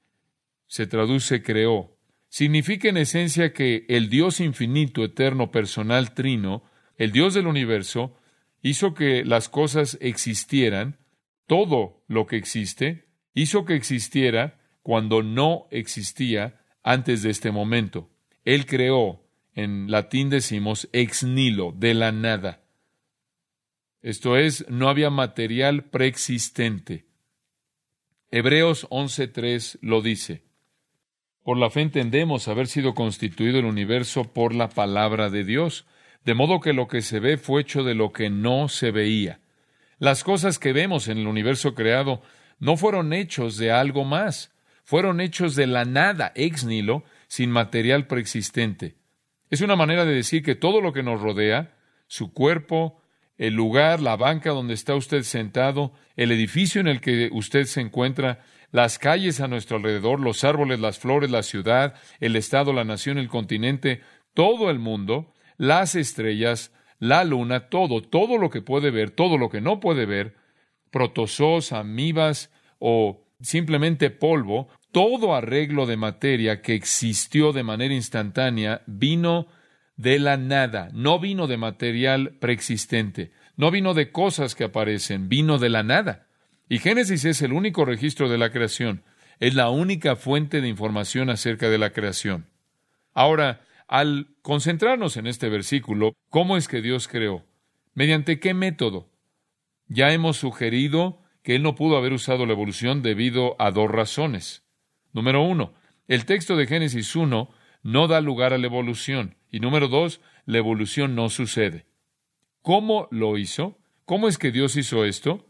se 0.68 0.88
traduce 0.88 1.44
creó, 1.44 1.98
significa 2.30 2.88
en 2.88 2.98
esencia 2.98 3.52
que 3.52 3.86
el 3.90 4.10
Dios 4.10 4.40
infinito, 4.40 5.04
eterno, 5.04 5.52
personal, 5.52 6.14
trino, 6.14 6.64
el 6.98 7.12
Dios 7.12 7.34
del 7.34 7.48
universo, 7.48 8.18
hizo 8.62 8.94
que 8.94 9.26
las 9.26 9.50
cosas 9.50 9.98
existieran 10.00 11.00
todo 11.48 12.04
lo 12.08 12.28
que 12.28 12.38
existe, 12.38 13.08
hizo 13.34 13.66
que 13.66 13.76
existiera 13.76 14.60
cuando 14.84 15.22
no 15.22 15.68
existía 15.72 16.61
antes 16.84 17.24
de 17.24 17.30
este 17.30 17.52
momento. 17.52 18.10
Él 18.46 18.66
creó, 18.66 19.24
en 19.54 19.92
latín 19.92 20.30
decimos, 20.30 20.90
ex 20.94 21.24
nihilo, 21.24 21.74
de 21.76 21.94
la 21.94 22.12
nada. 22.12 22.62
Esto 24.02 24.38
es, 24.38 24.66
no 24.70 24.90
había 24.90 25.10
material 25.10 25.84
preexistente. 25.86 27.06
Hebreos 28.32 28.88
11.3 28.90 29.78
lo 29.82 30.02
dice. 30.02 30.44
Por 31.44 31.58
la 31.58 31.70
fe 31.70 31.82
entendemos 31.82 32.48
haber 32.48 32.68
sido 32.68 32.94
constituido 32.94 33.60
el 33.60 33.66
universo 33.66 34.32
por 34.32 34.54
la 34.56 34.70
palabra 34.70 35.30
de 35.30 35.44
Dios, 35.44 35.86
de 36.24 36.34
modo 36.34 36.60
que 36.60 36.74
lo 36.74 36.88
que 36.88 37.02
se 37.02 37.20
ve 37.20 37.38
fue 37.38 37.62
hecho 37.62 37.84
de 37.84 37.96
lo 37.96 38.12
que 38.12 38.30
no 38.30 38.70
se 38.70 38.92
veía 38.92 39.42
las 40.02 40.24
cosas 40.24 40.58
que 40.58 40.74
vemos 40.74 41.08
en 41.10 41.20
el 41.20 41.28
universo 41.28 41.76
creado 41.76 42.24
no 42.58 42.76
fueron 42.76 43.14
hechos 43.14 43.58
de 43.58 43.72
algo 43.72 44.04
más, 44.04 44.52
fueron 44.92 45.22
hechos 45.22 45.56
de 45.56 45.68
la 45.68 45.86
nada, 45.86 46.34
ex 46.36 46.66
nihilo, 46.66 47.06
sin 47.30 47.50
material 47.50 48.08
preexistente. 48.08 48.98
Es 49.50 49.62
una 49.62 49.78
manera 49.78 50.04
de 50.04 50.14
decir 50.14 50.44
que 50.44 50.54
todo 50.54 50.82
lo 50.82 50.92
que 50.92 51.02
nos 51.02 51.22
rodea, 51.22 51.78
su 52.08 52.34
cuerpo, 52.34 53.02
el 53.38 53.54
lugar, 53.54 54.02
la 54.02 54.18
banca 54.18 54.50
donde 54.50 54.74
está 54.74 54.94
usted 54.96 55.24
sentado, 55.24 55.94
el 56.18 56.34
edificio 56.34 56.82
en 56.82 56.90
el 56.90 57.00
que 57.00 57.30
usted 57.32 57.68
se 57.68 57.80
encuentra, 57.80 58.44
las 58.72 59.00
calles 59.00 59.40
a 59.40 59.48
nuestro 59.48 59.78
alrededor, 59.78 60.20
los 60.20 60.44
árboles, 60.44 60.82
las 60.82 61.00
flores, 61.00 61.32
la 61.32 61.44
ciudad, 61.44 61.96
el 62.20 62.36
estado, 62.36 62.74
la 62.74 62.84
nación, 62.84 63.18
el 63.18 63.30
continente, 63.30 64.02
todo 64.34 64.70
el 64.70 64.80
mundo, 64.80 65.34
las 65.56 65.96
estrellas, 65.96 66.74
la 67.00 67.24
luna, 67.24 67.70
todo, 67.70 68.02
todo 68.02 68.38
lo 68.38 68.50
que 68.50 68.62
puede 68.62 68.92
ver, 68.92 69.12
todo 69.12 69.38
lo 69.38 69.48
que 69.48 69.62
no 69.62 69.80
puede 69.80 70.06
ver, 70.06 70.36
protozoos, 70.90 71.72
amibas 71.72 72.52
o 72.78 73.22
simplemente 73.42 74.10
polvo, 74.10 74.68
todo 74.92 75.36
arreglo 75.36 75.86
de 75.86 75.98
materia 75.98 76.62
que 76.62 76.76
existió 76.76 77.54
de 77.54 77.64
manera 77.64 77.94
instantánea 77.94 78.82
vino 78.86 79.48
de 79.96 80.20
la 80.20 80.38
nada, 80.38 80.90
no 80.94 81.20
vino 81.20 81.48
de 81.48 81.58
material 81.58 82.36
preexistente, 82.40 83.32
no 83.56 83.72
vino 83.72 83.94
de 83.94 84.12
cosas 84.12 84.56
que 84.56 84.64
aparecen, 84.64 85.30
vino 85.30 85.60
de 85.60 85.70
la 85.70 85.84
nada. 85.84 86.28
Y 86.68 86.80
Génesis 86.80 87.26
es 87.26 87.42
el 87.42 87.54
único 87.54 87.86
registro 87.86 88.30
de 88.30 88.38
la 88.38 88.52
creación, 88.52 89.04
es 89.40 89.56
la 89.56 89.70
única 89.70 90.16
fuente 90.16 90.62
de 90.62 90.68
información 90.68 91.30
acerca 91.30 91.70
de 91.70 91.78
la 91.78 91.92
creación. 91.92 92.48
Ahora, 93.14 93.62
al 93.88 94.28
concentrarnos 94.42 95.18
en 95.18 95.28
este 95.28 95.50
versículo, 95.50 96.16
¿cómo 96.30 96.58
es 96.58 96.68
que 96.68 96.82
Dios 96.82 97.08
creó? 97.08 97.46
¿Mediante 97.94 98.40
qué 98.40 98.54
método? 98.54 99.10
Ya 99.88 100.14
hemos 100.14 100.38
sugerido 100.38 101.22
que 101.44 101.56
Él 101.56 101.64
no 101.64 101.76
pudo 101.76 101.98
haber 101.98 102.14
usado 102.14 102.46
la 102.46 102.54
evolución 102.54 103.02
debido 103.02 103.56
a 103.60 103.72
dos 103.72 103.92
razones. 103.92 104.64
Número 105.14 105.42
uno, 105.44 105.74
el 106.08 106.26
texto 106.26 106.56
de 106.56 106.68
Génesis 106.68 107.16
1 107.16 107.50
no 107.84 108.08
da 108.08 108.22
lugar 108.22 108.54
a 108.54 108.58
la 108.58 108.68
evolución. 108.68 109.36
Y 109.50 109.60
número 109.60 109.88
dos, 109.88 110.22
la 110.46 110.58
evolución 110.58 111.16
no 111.16 111.30
sucede. 111.30 111.86
¿Cómo 112.62 113.08
lo 113.12 113.38
hizo? 113.38 113.80
¿Cómo 114.06 114.28
es 114.28 114.38
que 114.38 114.52
Dios 114.52 114.76
hizo 114.76 115.06
esto? 115.06 115.48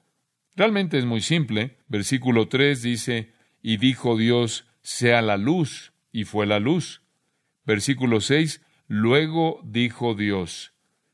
Realmente 0.55 0.97
es 0.97 1.05
muy 1.05 1.21
simple. 1.21 1.77
Versículo 1.87 2.47
3 2.47 2.81
dice, 2.81 3.33
y 3.61 3.77
dijo 3.77 4.17
Dios, 4.17 4.65
sea 4.81 5.21
la 5.21 5.37
luz. 5.37 5.93
y 6.13 6.25
fue 6.25 6.45
la 6.45 6.59
luz. 6.59 7.01
Versículo 7.63 8.19
6, 8.19 8.61
luego 8.87 9.61
dijo 9.63 10.13
Dios, 10.13 10.73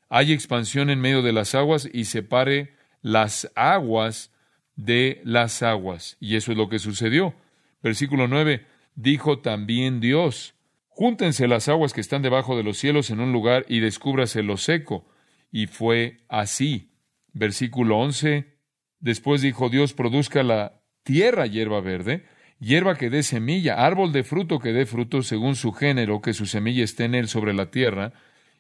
hay 0.09 0.31
expansión 0.33 0.89
en 0.89 1.01
medio 1.01 1.21
de 1.21 1.33
las 1.33 1.53
aguas 1.53 1.87
y 1.91 2.05
separe 2.05 2.75
las 3.01 3.51
aguas 3.55 4.31
de 4.75 5.21
las 5.23 5.61
aguas. 5.61 6.17
Y 6.19 6.35
eso 6.35 6.51
es 6.51 6.57
lo 6.57 6.69
que 6.69 6.79
sucedió. 6.79 7.35
Versículo 7.81 8.27
9, 8.27 8.65
dijo 8.95 9.39
también 9.39 9.99
Dios, 9.99 10.55
júntense 10.87 11.47
las 11.47 11.69
aguas 11.69 11.93
que 11.93 12.01
están 12.01 12.21
debajo 12.21 12.57
de 12.57 12.63
los 12.63 12.77
cielos 12.77 13.09
en 13.09 13.19
un 13.19 13.31
lugar 13.31 13.65
y 13.67 13.79
descúbrase 13.79 14.43
lo 14.43 14.57
seco. 14.57 15.07
Y 15.51 15.67
fue 15.67 16.17
así. 16.27 16.91
Versículo 17.33 17.97
11, 17.99 18.57
después 18.99 19.41
dijo 19.41 19.69
Dios, 19.69 19.93
produzca 19.93 20.43
la 20.43 20.81
tierra 21.03 21.45
hierba 21.45 21.81
verde, 21.81 22.25
hierba 22.59 22.95
que 22.95 23.09
dé 23.09 23.21
semilla, 23.21 23.85
árbol 23.85 24.11
de 24.11 24.23
fruto 24.23 24.59
que 24.59 24.73
dé 24.73 24.85
fruto 24.85 25.21
según 25.21 25.55
su 25.55 25.71
género, 25.71 26.21
que 26.21 26.33
su 26.33 26.47
semilla 26.47 26.83
esté 26.83 27.05
en 27.05 27.15
él 27.15 27.27
sobre 27.27 27.53
la 27.53 27.69
tierra. 27.69 28.13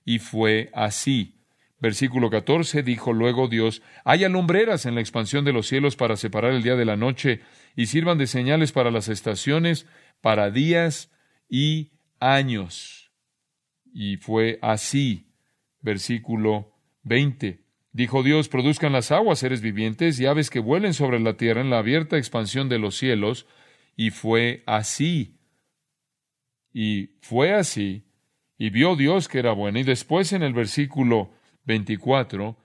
Y 0.05 0.19
fue 0.19 0.69
así. 0.73 1.37
Versículo 1.79 2.29
14 2.29 2.81
dijo 2.81 3.13
luego 3.13 3.47
Dios, 3.47 3.83
haya 4.03 4.29
lumbreras 4.29 4.85
en 4.85 4.95
la 4.95 5.01
expansión 5.01 5.45
de 5.45 5.53
los 5.53 5.67
cielos 5.67 5.95
para 5.95 6.17
separar 6.17 6.53
el 6.53 6.63
día 6.63 6.75
de 6.75 6.85
la 6.85 6.95
noche 6.95 7.41
y 7.77 7.85
sirvan 7.85 8.17
de 8.17 8.25
señales 8.25 8.71
para 8.71 8.89
las 8.89 9.07
estaciones, 9.07 9.85
para 10.19 10.49
días 10.49 11.11
y 11.47 11.91
años. 12.19 13.13
Y 13.93 14.17
fue 14.17 14.57
así. 14.63 15.31
Versículo 15.79 16.73
20. 17.03 17.61
Dijo 17.91 18.23
Dios, 18.23 18.49
produzcan 18.49 18.93
las 18.93 19.11
aguas 19.11 19.39
seres 19.39 19.61
vivientes 19.61 20.19
y 20.19 20.25
aves 20.25 20.49
que 20.49 20.59
vuelen 20.59 20.95
sobre 20.95 21.19
la 21.19 21.37
tierra 21.37 21.61
en 21.61 21.69
la 21.69 21.77
abierta 21.77 22.17
expansión 22.17 22.67
de 22.67 22.79
los 22.79 22.97
cielos. 22.97 23.45
Y 23.95 24.09
fue 24.09 24.63
así. 24.65 25.37
Y 26.73 27.11
fue 27.21 27.53
así. 27.53 28.07
Y 28.57 28.71
vio 28.71 28.95
Dios 28.95 29.27
que 29.27 29.37
era 29.37 29.51
bueno. 29.51 29.77
Y 29.77 29.83
después 29.83 30.33
en 30.33 30.41
el 30.41 30.53
versículo 30.53 31.29
24, 31.65 32.57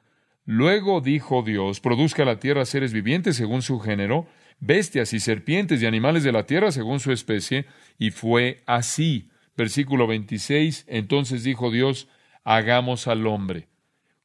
luego 0.46 1.02
dijo 1.02 1.42
Dios, 1.42 1.80
produzca 1.80 2.24
la 2.24 2.40
tierra 2.40 2.64
seres 2.64 2.94
vivientes 2.94 3.36
según 3.36 3.60
su 3.60 3.78
género, 3.78 4.26
bestias 4.62 5.12
y 5.12 5.18
serpientes 5.18 5.82
y 5.82 5.86
animales 5.86 6.22
de 6.22 6.30
la 6.32 6.46
tierra 6.46 6.70
según 6.70 7.00
su 7.00 7.12
especie, 7.12 7.66
y 7.98 8.10
fue 8.10 8.62
así. 8.66 9.28
Versículo 9.56 10.06
26, 10.06 10.86
entonces 10.88 11.44
dijo 11.44 11.70
Dios, 11.70 12.08
hagamos 12.44 13.08
al 13.08 13.26
hombre. 13.26 13.68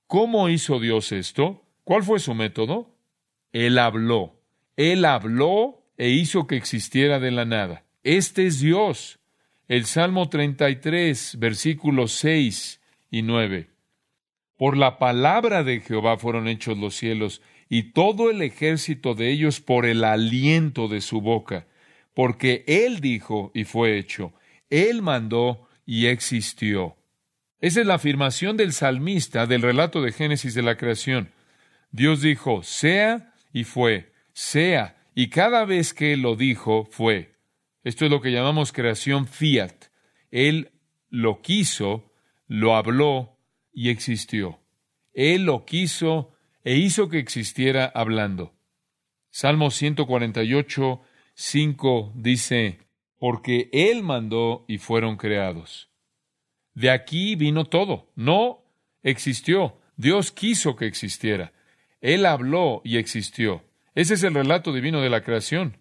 ¿Cómo 0.05 0.47
hizo 0.47 0.79
Dios 0.79 1.11
esto? 1.11 1.65
¿Cuál 1.83 2.03
fue 2.03 2.19
su 2.19 2.33
método? 2.33 2.95
Él 3.51 3.77
habló. 3.77 4.39
Él 4.77 5.03
habló 5.05 5.83
e 5.97 6.09
hizo 6.09 6.47
que 6.47 6.55
existiera 6.55 7.19
de 7.19 7.31
la 7.31 7.43
nada. 7.43 7.83
Este 8.03 8.45
es 8.45 8.61
Dios. 8.61 9.19
El 9.67 9.85
Salmo 9.85 10.29
33, 10.29 11.37
versículos 11.39 12.13
6 12.13 12.79
y 13.09 13.23
9. 13.23 13.69
Por 14.57 14.75
la 14.75 14.97
palabra 14.97 15.63
de 15.63 15.81
Jehová 15.81 16.17
fueron 16.17 16.47
hechos 16.47 16.77
los 16.77 16.95
cielos, 16.95 17.41
y 17.69 17.91
todo 17.91 18.29
el 18.29 18.41
ejército 18.41 19.13
de 19.13 19.31
ellos 19.31 19.59
por 19.59 19.85
el 19.85 20.03
aliento 20.03 20.87
de 20.87 21.01
su 21.01 21.21
boca, 21.21 21.67
porque 22.13 22.63
Él 22.67 22.99
dijo 22.99 23.51
y 23.53 23.65
fue 23.65 23.97
hecho, 23.97 24.33
Él 24.69 25.01
mandó 25.01 25.67
y 25.85 26.07
existió. 26.07 26.95
Esa 27.59 27.81
es 27.81 27.87
la 27.87 27.95
afirmación 27.95 28.57
del 28.57 28.73
salmista 28.73 29.45
del 29.45 29.61
relato 29.61 30.01
de 30.01 30.11
Génesis 30.11 30.53
de 30.53 30.61
la 30.61 30.77
creación. 30.77 31.31
Dios 31.91 32.21
dijo, 32.21 32.63
sea 32.63 33.33
y 33.53 33.63
fue, 33.63 34.11
sea, 34.33 34.97
y 35.13 35.29
cada 35.29 35.65
vez 35.65 35.93
que 35.93 36.15
lo 36.17 36.35
dijo, 36.35 36.87
fue. 36.91 37.35
Esto 37.83 38.05
es 38.05 38.11
lo 38.11 38.21
que 38.21 38.31
llamamos 38.31 38.71
creación 38.71 39.27
fiat. 39.27 39.85
Él 40.29 40.71
lo 41.09 41.41
quiso, 41.41 42.11
lo 42.47 42.75
habló 42.75 43.36
y 43.77 43.91
existió. 43.91 44.59
Él 45.13 45.43
lo 45.43 45.63
quiso 45.63 46.33
e 46.63 46.77
hizo 46.77 47.09
que 47.09 47.19
existiera 47.19 47.85
hablando. 47.85 48.55
Salmo 49.29 49.69
148, 49.69 50.99
5 51.35 52.13
dice, 52.15 52.79
porque 53.19 53.69
Él 53.71 54.01
mandó 54.01 54.65
y 54.67 54.79
fueron 54.79 55.15
creados. 55.15 55.91
De 56.73 56.89
aquí 56.89 57.35
vino 57.35 57.65
todo. 57.65 58.11
No 58.15 58.63
existió. 59.03 59.77
Dios 59.95 60.31
quiso 60.31 60.75
que 60.75 60.87
existiera. 60.87 61.53
Él 62.01 62.25
habló 62.25 62.81
y 62.83 62.97
existió. 62.97 63.63
Ese 63.93 64.15
es 64.15 64.23
el 64.23 64.33
relato 64.33 64.73
divino 64.73 65.01
de 65.01 65.11
la 65.11 65.21
creación. 65.21 65.77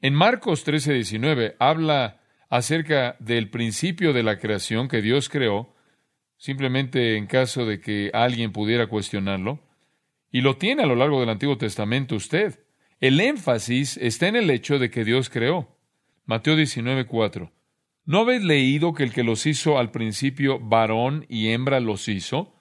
En 0.00 0.14
Marcos 0.14 0.62
13, 0.62 0.92
19 0.92 1.56
habla 1.58 2.20
acerca 2.48 3.16
del 3.18 3.50
principio 3.50 4.12
de 4.12 4.22
la 4.22 4.38
creación 4.38 4.86
que 4.86 5.02
Dios 5.02 5.28
creó 5.28 5.74
simplemente 6.40 7.18
en 7.18 7.26
caso 7.26 7.66
de 7.66 7.80
que 7.80 8.10
alguien 8.14 8.50
pudiera 8.50 8.86
cuestionarlo. 8.86 9.60
Y 10.32 10.40
lo 10.40 10.56
tiene 10.56 10.82
a 10.82 10.86
lo 10.86 10.96
largo 10.96 11.20
del 11.20 11.28
Antiguo 11.28 11.58
Testamento 11.58 12.16
usted. 12.16 12.64
El 12.98 13.20
énfasis 13.20 13.98
está 13.98 14.26
en 14.26 14.36
el 14.36 14.50
hecho 14.50 14.78
de 14.78 14.90
que 14.90 15.04
Dios 15.04 15.28
creó. 15.28 15.76
Mateo 16.24 16.56
19:4. 16.56 17.52
¿No 18.06 18.20
habéis 18.20 18.42
leído 18.42 18.94
que 18.94 19.02
el 19.02 19.12
que 19.12 19.22
los 19.22 19.44
hizo 19.44 19.78
al 19.78 19.90
principio 19.90 20.58
varón 20.58 21.26
y 21.28 21.48
hembra 21.48 21.78
los 21.78 22.08
hizo? 22.08 22.54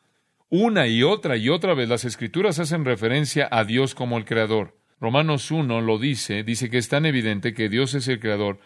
Una 0.49 0.87
y 0.87 1.03
otra 1.03 1.37
y 1.37 1.47
otra 1.47 1.73
vez 1.73 1.87
las 1.87 2.03
escrituras 2.03 2.59
hacen 2.59 2.83
referencia 2.83 3.47
a 3.49 3.63
Dios 3.63 3.95
como 3.95 4.17
el 4.17 4.25
creador. 4.25 4.77
Romanos 4.99 5.51
1 5.51 5.79
lo 5.79 5.97
dice, 5.97 6.43
dice 6.43 6.69
que 6.69 6.79
es 6.79 6.89
tan 6.89 7.05
evidente 7.05 7.53
que 7.53 7.69
Dios 7.69 7.93
es 7.93 8.09
el 8.09 8.19
creador, 8.19 8.59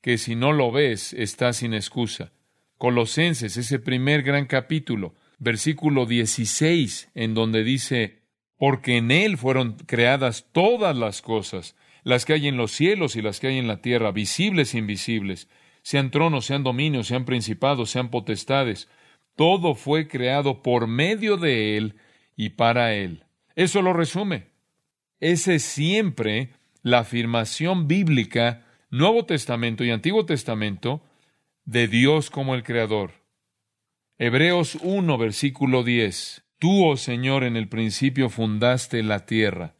que 0.00 0.16
si 0.16 0.36
no 0.36 0.52
lo 0.52 0.72
ves, 0.72 1.12
está 1.12 1.52
sin 1.52 1.74
excusa. 1.74 2.32
Colosenses, 2.78 3.56
ese 3.56 3.78
primer 3.78 4.22
gran 4.22 4.46
capítulo, 4.46 5.14
versículo 5.38 6.06
16, 6.06 7.10
en 7.14 7.34
donde 7.34 7.64
dice, 7.64 8.22
porque 8.56 8.96
en 8.96 9.10
Él 9.10 9.38
fueron 9.38 9.74
creadas 9.74 10.46
todas 10.52 10.96
las 10.96 11.22
cosas, 11.22 11.76
las 12.02 12.24
que 12.24 12.34
hay 12.34 12.48
en 12.48 12.56
los 12.56 12.72
cielos 12.72 13.16
y 13.16 13.22
las 13.22 13.40
que 13.40 13.48
hay 13.48 13.58
en 13.58 13.68
la 13.68 13.80
tierra, 13.80 14.12
visibles 14.12 14.74
e 14.74 14.78
invisibles, 14.78 15.48
sean 15.82 16.10
tronos, 16.10 16.46
sean 16.46 16.62
dominios, 16.62 17.08
sean 17.08 17.24
principados, 17.24 17.90
sean 17.90 18.10
potestades. 18.10 18.88
Todo 19.36 19.74
fue 19.74 20.08
creado 20.08 20.62
por 20.62 20.86
medio 20.86 21.36
de 21.36 21.76
Él 21.76 21.96
y 22.36 22.50
para 22.50 22.94
Él. 22.94 23.24
Eso 23.54 23.82
lo 23.82 23.92
resume. 23.92 24.46
Esa 25.20 25.52
es 25.52 25.62
siempre 25.62 26.50
la 26.82 27.00
afirmación 27.00 27.86
bíblica, 27.86 28.66
Nuevo 28.90 29.26
Testamento 29.26 29.84
y 29.84 29.90
Antiguo 29.90 30.24
Testamento, 30.26 31.02
de 31.64 31.88
Dios 31.88 32.30
como 32.30 32.54
el 32.54 32.62
Creador. 32.62 33.12
Hebreos 34.18 34.78
1, 34.82 35.18
versículo 35.18 35.82
10. 35.82 36.44
Tú, 36.58 36.86
oh 36.86 36.96
Señor, 36.96 37.44
en 37.44 37.56
el 37.56 37.68
principio 37.68 38.28
fundaste 38.28 39.02
la 39.02 39.26
tierra, 39.26 39.74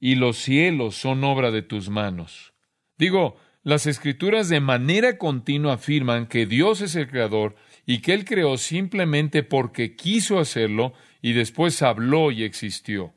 y 0.00 0.16
los 0.16 0.36
cielos 0.36 0.96
son 0.96 1.24
obra 1.24 1.50
de 1.50 1.62
tus 1.62 1.88
manos. 1.88 2.52
Digo, 2.98 3.36
las 3.62 3.86
escrituras 3.86 4.48
de 4.48 4.60
manera 4.60 5.18
continua 5.18 5.74
afirman 5.74 6.26
que 6.26 6.46
Dios 6.46 6.80
es 6.80 6.96
el 6.96 7.08
Creador 7.08 7.54
y 7.86 7.98
que 7.98 8.12
Él 8.12 8.24
creó 8.24 8.56
simplemente 8.58 9.44
porque 9.44 9.94
quiso 9.94 10.38
hacerlo 10.40 10.92
y 11.20 11.32
después 11.32 11.80
habló 11.82 12.32
y 12.32 12.42
existió. 12.42 13.14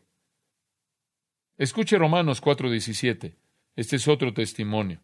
Escuche 1.57 1.97
Romanos 1.97 2.41
4:17. 2.41 3.35
Este 3.75 3.95
es 3.95 4.07
otro 4.07 4.33
testimonio. 4.33 5.01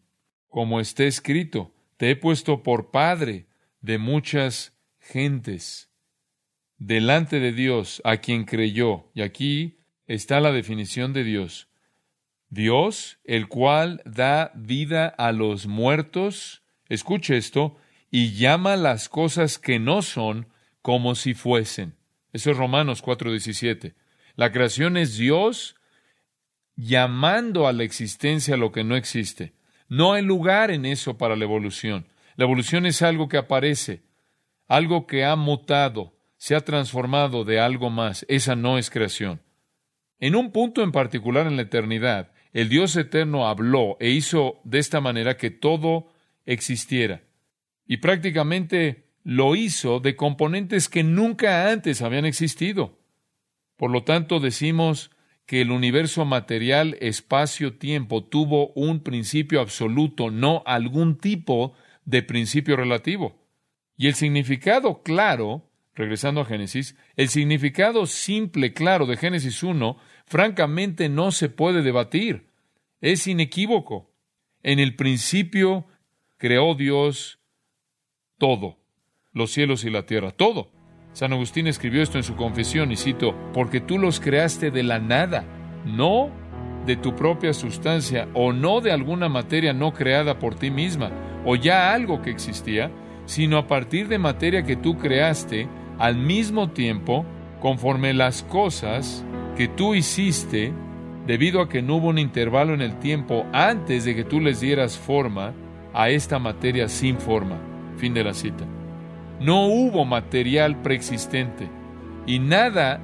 Como 0.48 0.80
está 0.80 1.04
escrito, 1.04 1.74
te 2.02 2.10
he 2.10 2.16
puesto 2.16 2.64
por 2.64 2.90
padre 2.90 3.46
de 3.80 3.96
muchas 3.96 4.76
gentes 4.98 5.88
delante 6.76 7.38
de 7.38 7.52
Dios 7.52 8.02
a 8.04 8.16
quien 8.16 8.44
creyó. 8.44 9.08
Y 9.14 9.22
aquí 9.22 9.78
está 10.08 10.40
la 10.40 10.50
definición 10.50 11.12
de 11.12 11.22
Dios. 11.22 11.68
Dios, 12.48 13.20
el 13.22 13.46
cual 13.46 14.02
da 14.04 14.50
vida 14.56 15.06
a 15.06 15.30
los 15.30 15.68
muertos, 15.68 16.64
escuche 16.88 17.36
esto, 17.36 17.76
y 18.10 18.32
llama 18.32 18.74
las 18.74 19.08
cosas 19.08 19.60
que 19.60 19.78
no 19.78 20.02
son 20.02 20.48
como 20.80 21.14
si 21.14 21.34
fuesen. 21.34 21.94
Eso 22.32 22.50
es 22.50 22.56
Romanos 22.56 23.00
4:17. 23.00 23.94
La 24.34 24.50
creación 24.50 24.96
es 24.96 25.18
Dios 25.18 25.76
llamando 26.74 27.68
a 27.68 27.72
la 27.72 27.84
existencia 27.84 28.56
lo 28.56 28.72
que 28.72 28.82
no 28.82 28.96
existe. 28.96 29.52
No 29.92 30.14
hay 30.14 30.22
lugar 30.22 30.70
en 30.70 30.86
eso 30.86 31.18
para 31.18 31.36
la 31.36 31.44
evolución. 31.44 32.06
La 32.36 32.46
evolución 32.46 32.86
es 32.86 33.02
algo 33.02 33.28
que 33.28 33.36
aparece, 33.36 34.00
algo 34.66 35.06
que 35.06 35.22
ha 35.22 35.36
mutado, 35.36 36.16
se 36.38 36.54
ha 36.54 36.62
transformado 36.62 37.44
de 37.44 37.60
algo 37.60 37.90
más. 37.90 38.24
Esa 38.30 38.56
no 38.56 38.78
es 38.78 38.88
creación. 38.88 39.42
En 40.18 40.34
un 40.34 40.50
punto 40.50 40.82
en 40.82 40.92
particular 40.92 41.46
en 41.46 41.56
la 41.56 41.62
eternidad, 41.64 42.32
el 42.54 42.70
Dios 42.70 42.96
eterno 42.96 43.46
habló 43.46 43.98
e 44.00 44.08
hizo 44.08 44.62
de 44.64 44.78
esta 44.78 45.02
manera 45.02 45.36
que 45.36 45.50
todo 45.50 46.10
existiera. 46.46 47.24
Y 47.86 47.98
prácticamente 47.98 49.10
lo 49.24 49.56
hizo 49.56 50.00
de 50.00 50.16
componentes 50.16 50.88
que 50.88 51.04
nunca 51.04 51.70
antes 51.70 52.00
habían 52.00 52.24
existido. 52.24 52.98
Por 53.76 53.90
lo 53.90 54.04
tanto, 54.04 54.40
decimos 54.40 55.10
que 55.46 55.60
el 55.60 55.70
universo 55.70 56.24
material, 56.24 56.96
espacio-tiempo 57.00 58.24
tuvo 58.24 58.72
un 58.74 59.00
principio 59.00 59.60
absoluto, 59.60 60.30
no 60.30 60.62
algún 60.66 61.18
tipo 61.18 61.74
de 62.04 62.22
principio 62.22 62.76
relativo. 62.76 63.36
Y 63.96 64.08
el 64.08 64.14
significado 64.14 65.02
claro, 65.02 65.68
regresando 65.94 66.40
a 66.40 66.44
Génesis, 66.44 66.96
el 67.16 67.28
significado 67.28 68.06
simple, 68.06 68.72
claro 68.72 69.06
de 69.06 69.16
Génesis 69.16 69.62
1, 69.62 69.96
francamente 70.26 71.08
no 71.08 71.32
se 71.32 71.48
puede 71.48 71.82
debatir. 71.82 72.46
Es 73.00 73.26
inequívoco. 73.26 74.10
En 74.62 74.78
el 74.78 74.94
principio 74.96 75.86
creó 76.38 76.74
Dios 76.74 77.40
todo, 78.38 78.78
los 79.32 79.52
cielos 79.52 79.84
y 79.84 79.90
la 79.90 80.06
tierra, 80.06 80.32
todo. 80.32 80.71
San 81.12 81.32
Agustín 81.32 81.66
escribió 81.66 82.02
esto 82.02 82.18
en 82.18 82.24
su 82.24 82.36
confesión 82.36 82.90
y 82.90 82.96
cito, 82.96 83.34
porque 83.52 83.80
tú 83.80 83.98
los 83.98 84.18
creaste 84.18 84.70
de 84.70 84.82
la 84.82 84.98
nada, 84.98 85.44
no 85.84 86.30
de 86.86 86.96
tu 86.96 87.14
propia 87.14 87.52
sustancia 87.52 88.28
o 88.34 88.52
no 88.52 88.80
de 88.80 88.92
alguna 88.92 89.28
materia 89.28 89.72
no 89.72 89.92
creada 89.92 90.38
por 90.38 90.54
ti 90.54 90.70
misma 90.70 91.10
o 91.44 91.54
ya 91.56 91.92
algo 91.92 92.22
que 92.22 92.30
existía, 92.30 92.90
sino 93.24 93.56
a 93.56 93.66
partir 93.66 94.08
de 94.08 94.18
materia 94.18 94.64
que 94.64 94.76
tú 94.76 94.98
creaste 94.98 95.68
al 95.98 96.16
mismo 96.16 96.70
tiempo 96.70 97.24
conforme 97.60 98.12
las 98.14 98.42
cosas 98.42 99.24
que 99.56 99.68
tú 99.68 99.94
hiciste 99.94 100.72
debido 101.26 101.60
a 101.60 101.68
que 101.68 101.82
no 101.82 101.96
hubo 101.96 102.08
un 102.08 102.18
intervalo 102.18 102.74
en 102.74 102.80
el 102.80 102.98
tiempo 102.98 103.46
antes 103.52 104.04
de 104.04 104.16
que 104.16 104.24
tú 104.24 104.40
les 104.40 104.60
dieras 104.60 104.98
forma 104.98 105.52
a 105.94 106.10
esta 106.10 106.38
materia 106.38 106.88
sin 106.88 107.18
forma. 107.18 107.58
Fin 107.96 108.14
de 108.14 108.24
la 108.24 108.34
cita. 108.34 108.71
No 109.42 109.66
hubo 109.66 110.04
material 110.04 110.80
preexistente 110.82 111.68
y 112.26 112.38
nada 112.38 113.00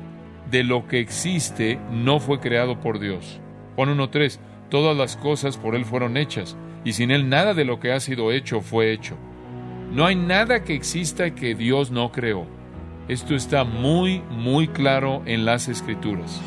de 0.50 0.62
lo 0.62 0.86
que 0.86 1.00
existe 1.00 1.80
no 1.90 2.20
fue 2.20 2.38
creado 2.38 2.78
por 2.78 3.00
Dios. 3.00 3.40
Juan 3.74 3.98
1.3, 3.98 4.38
todas 4.70 4.96
las 4.96 5.16
cosas 5.16 5.56
por 5.56 5.74
Él 5.74 5.84
fueron 5.84 6.16
hechas, 6.16 6.56
y 6.84 6.92
sin 6.92 7.10
Él 7.10 7.28
nada 7.28 7.54
de 7.54 7.64
lo 7.64 7.80
que 7.80 7.92
ha 7.92 7.98
sido 7.98 8.30
hecho 8.30 8.60
fue 8.60 8.92
hecho. 8.92 9.16
No 9.92 10.06
hay 10.06 10.14
nada 10.14 10.62
que 10.62 10.74
exista 10.74 11.34
que 11.34 11.56
Dios 11.56 11.90
no 11.90 12.12
creó. 12.12 12.46
Esto 13.08 13.34
está 13.34 13.64
muy, 13.64 14.20
muy 14.30 14.68
claro 14.68 15.22
en 15.26 15.44
las 15.44 15.66
Escrituras. 15.66 16.40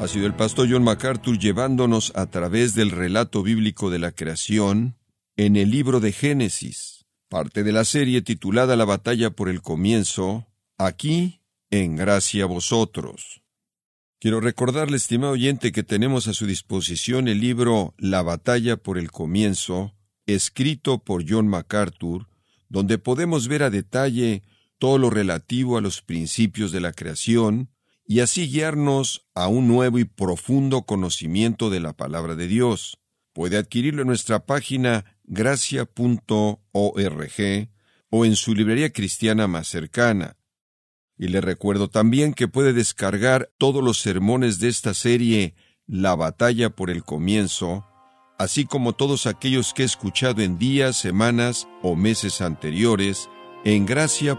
Ha 0.00 0.06
sido 0.06 0.26
el 0.26 0.34
pastor 0.34 0.68
John 0.70 0.84
MacArthur 0.84 1.40
llevándonos 1.40 2.12
a 2.14 2.26
través 2.26 2.76
del 2.76 2.92
relato 2.92 3.42
bíblico 3.42 3.90
de 3.90 3.98
la 3.98 4.12
creación 4.12 4.96
en 5.36 5.56
el 5.56 5.72
libro 5.72 5.98
de 5.98 6.12
Génesis, 6.12 7.04
parte 7.28 7.64
de 7.64 7.72
la 7.72 7.84
serie 7.84 8.22
titulada 8.22 8.76
La 8.76 8.84
batalla 8.84 9.30
por 9.30 9.48
el 9.48 9.60
comienzo, 9.60 10.46
aquí 10.78 11.42
en 11.70 11.96
gracia 11.96 12.44
a 12.44 12.46
vosotros. 12.46 13.42
Quiero 14.20 14.40
recordarle, 14.40 14.96
estimado 14.96 15.32
oyente, 15.32 15.72
que 15.72 15.82
tenemos 15.82 16.28
a 16.28 16.32
su 16.32 16.46
disposición 16.46 17.26
el 17.26 17.40
libro 17.40 17.94
La 17.98 18.22
batalla 18.22 18.76
por 18.76 18.98
el 18.98 19.10
comienzo, 19.10 19.96
escrito 20.26 20.98
por 21.02 21.28
John 21.28 21.48
MacArthur, 21.48 22.28
donde 22.68 22.98
podemos 22.98 23.48
ver 23.48 23.64
a 23.64 23.70
detalle 23.70 24.44
todo 24.78 24.96
lo 24.98 25.10
relativo 25.10 25.76
a 25.76 25.80
los 25.80 26.02
principios 26.02 26.70
de 26.70 26.80
la 26.80 26.92
creación, 26.92 27.70
y 28.10 28.20
así 28.20 28.48
guiarnos 28.48 29.26
a 29.34 29.48
un 29.48 29.68
nuevo 29.68 29.98
y 29.98 30.06
profundo 30.06 30.82
conocimiento 30.82 31.68
de 31.68 31.78
la 31.78 31.92
palabra 31.92 32.34
de 32.36 32.48
Dios. 32.48 32.98
Puede 33.34 33.58
adquirirlo 33.58 34.00
en 34.00 34.08
nuestra 34.08 34.46
página 34.46 35.18
gracia.org 35.24 36.58
o 38.10 38.24
en 38.24 38.36
su 38.36 38.54
librería 38.54 38.90
cristiana 38.94 39.46
más 39.46 39.68
cercana. 39.68 40.38
Y 41.18 41.28
le 41.28 41.42
recuerdo 41.42 41.90
también 41.90 42.32
que 42.32 42.48
puede 42.48 42.72
descargar 42.72 43.50
todos 43.58 43.84
los 43.84 43.98
sermones 43.98 44.58
de 44.58 44.68
esta 44.68 44.94
serie 44.94 45.54
La 45.86 46.16
batalla 46.16 46.70
por 46.70 46.88
el 46.88 47.04
comienzo, 47.04 47.84
así 48.38 48.64
como 48.64 48.94
todos 48.94 49.26
aquellos 49.26 49.74
que 49.74 49.82
he 49.82 49.86
escuchado 49.86 50.40
en 50.40 50.58
días, 50.58 50.96
semanas 50.96 51.68
o 51.82 51.94
meses 51.94 52.40
anteriores 52.40 53.28
en 53.64 53.84
gracia.org. 53.84 54.38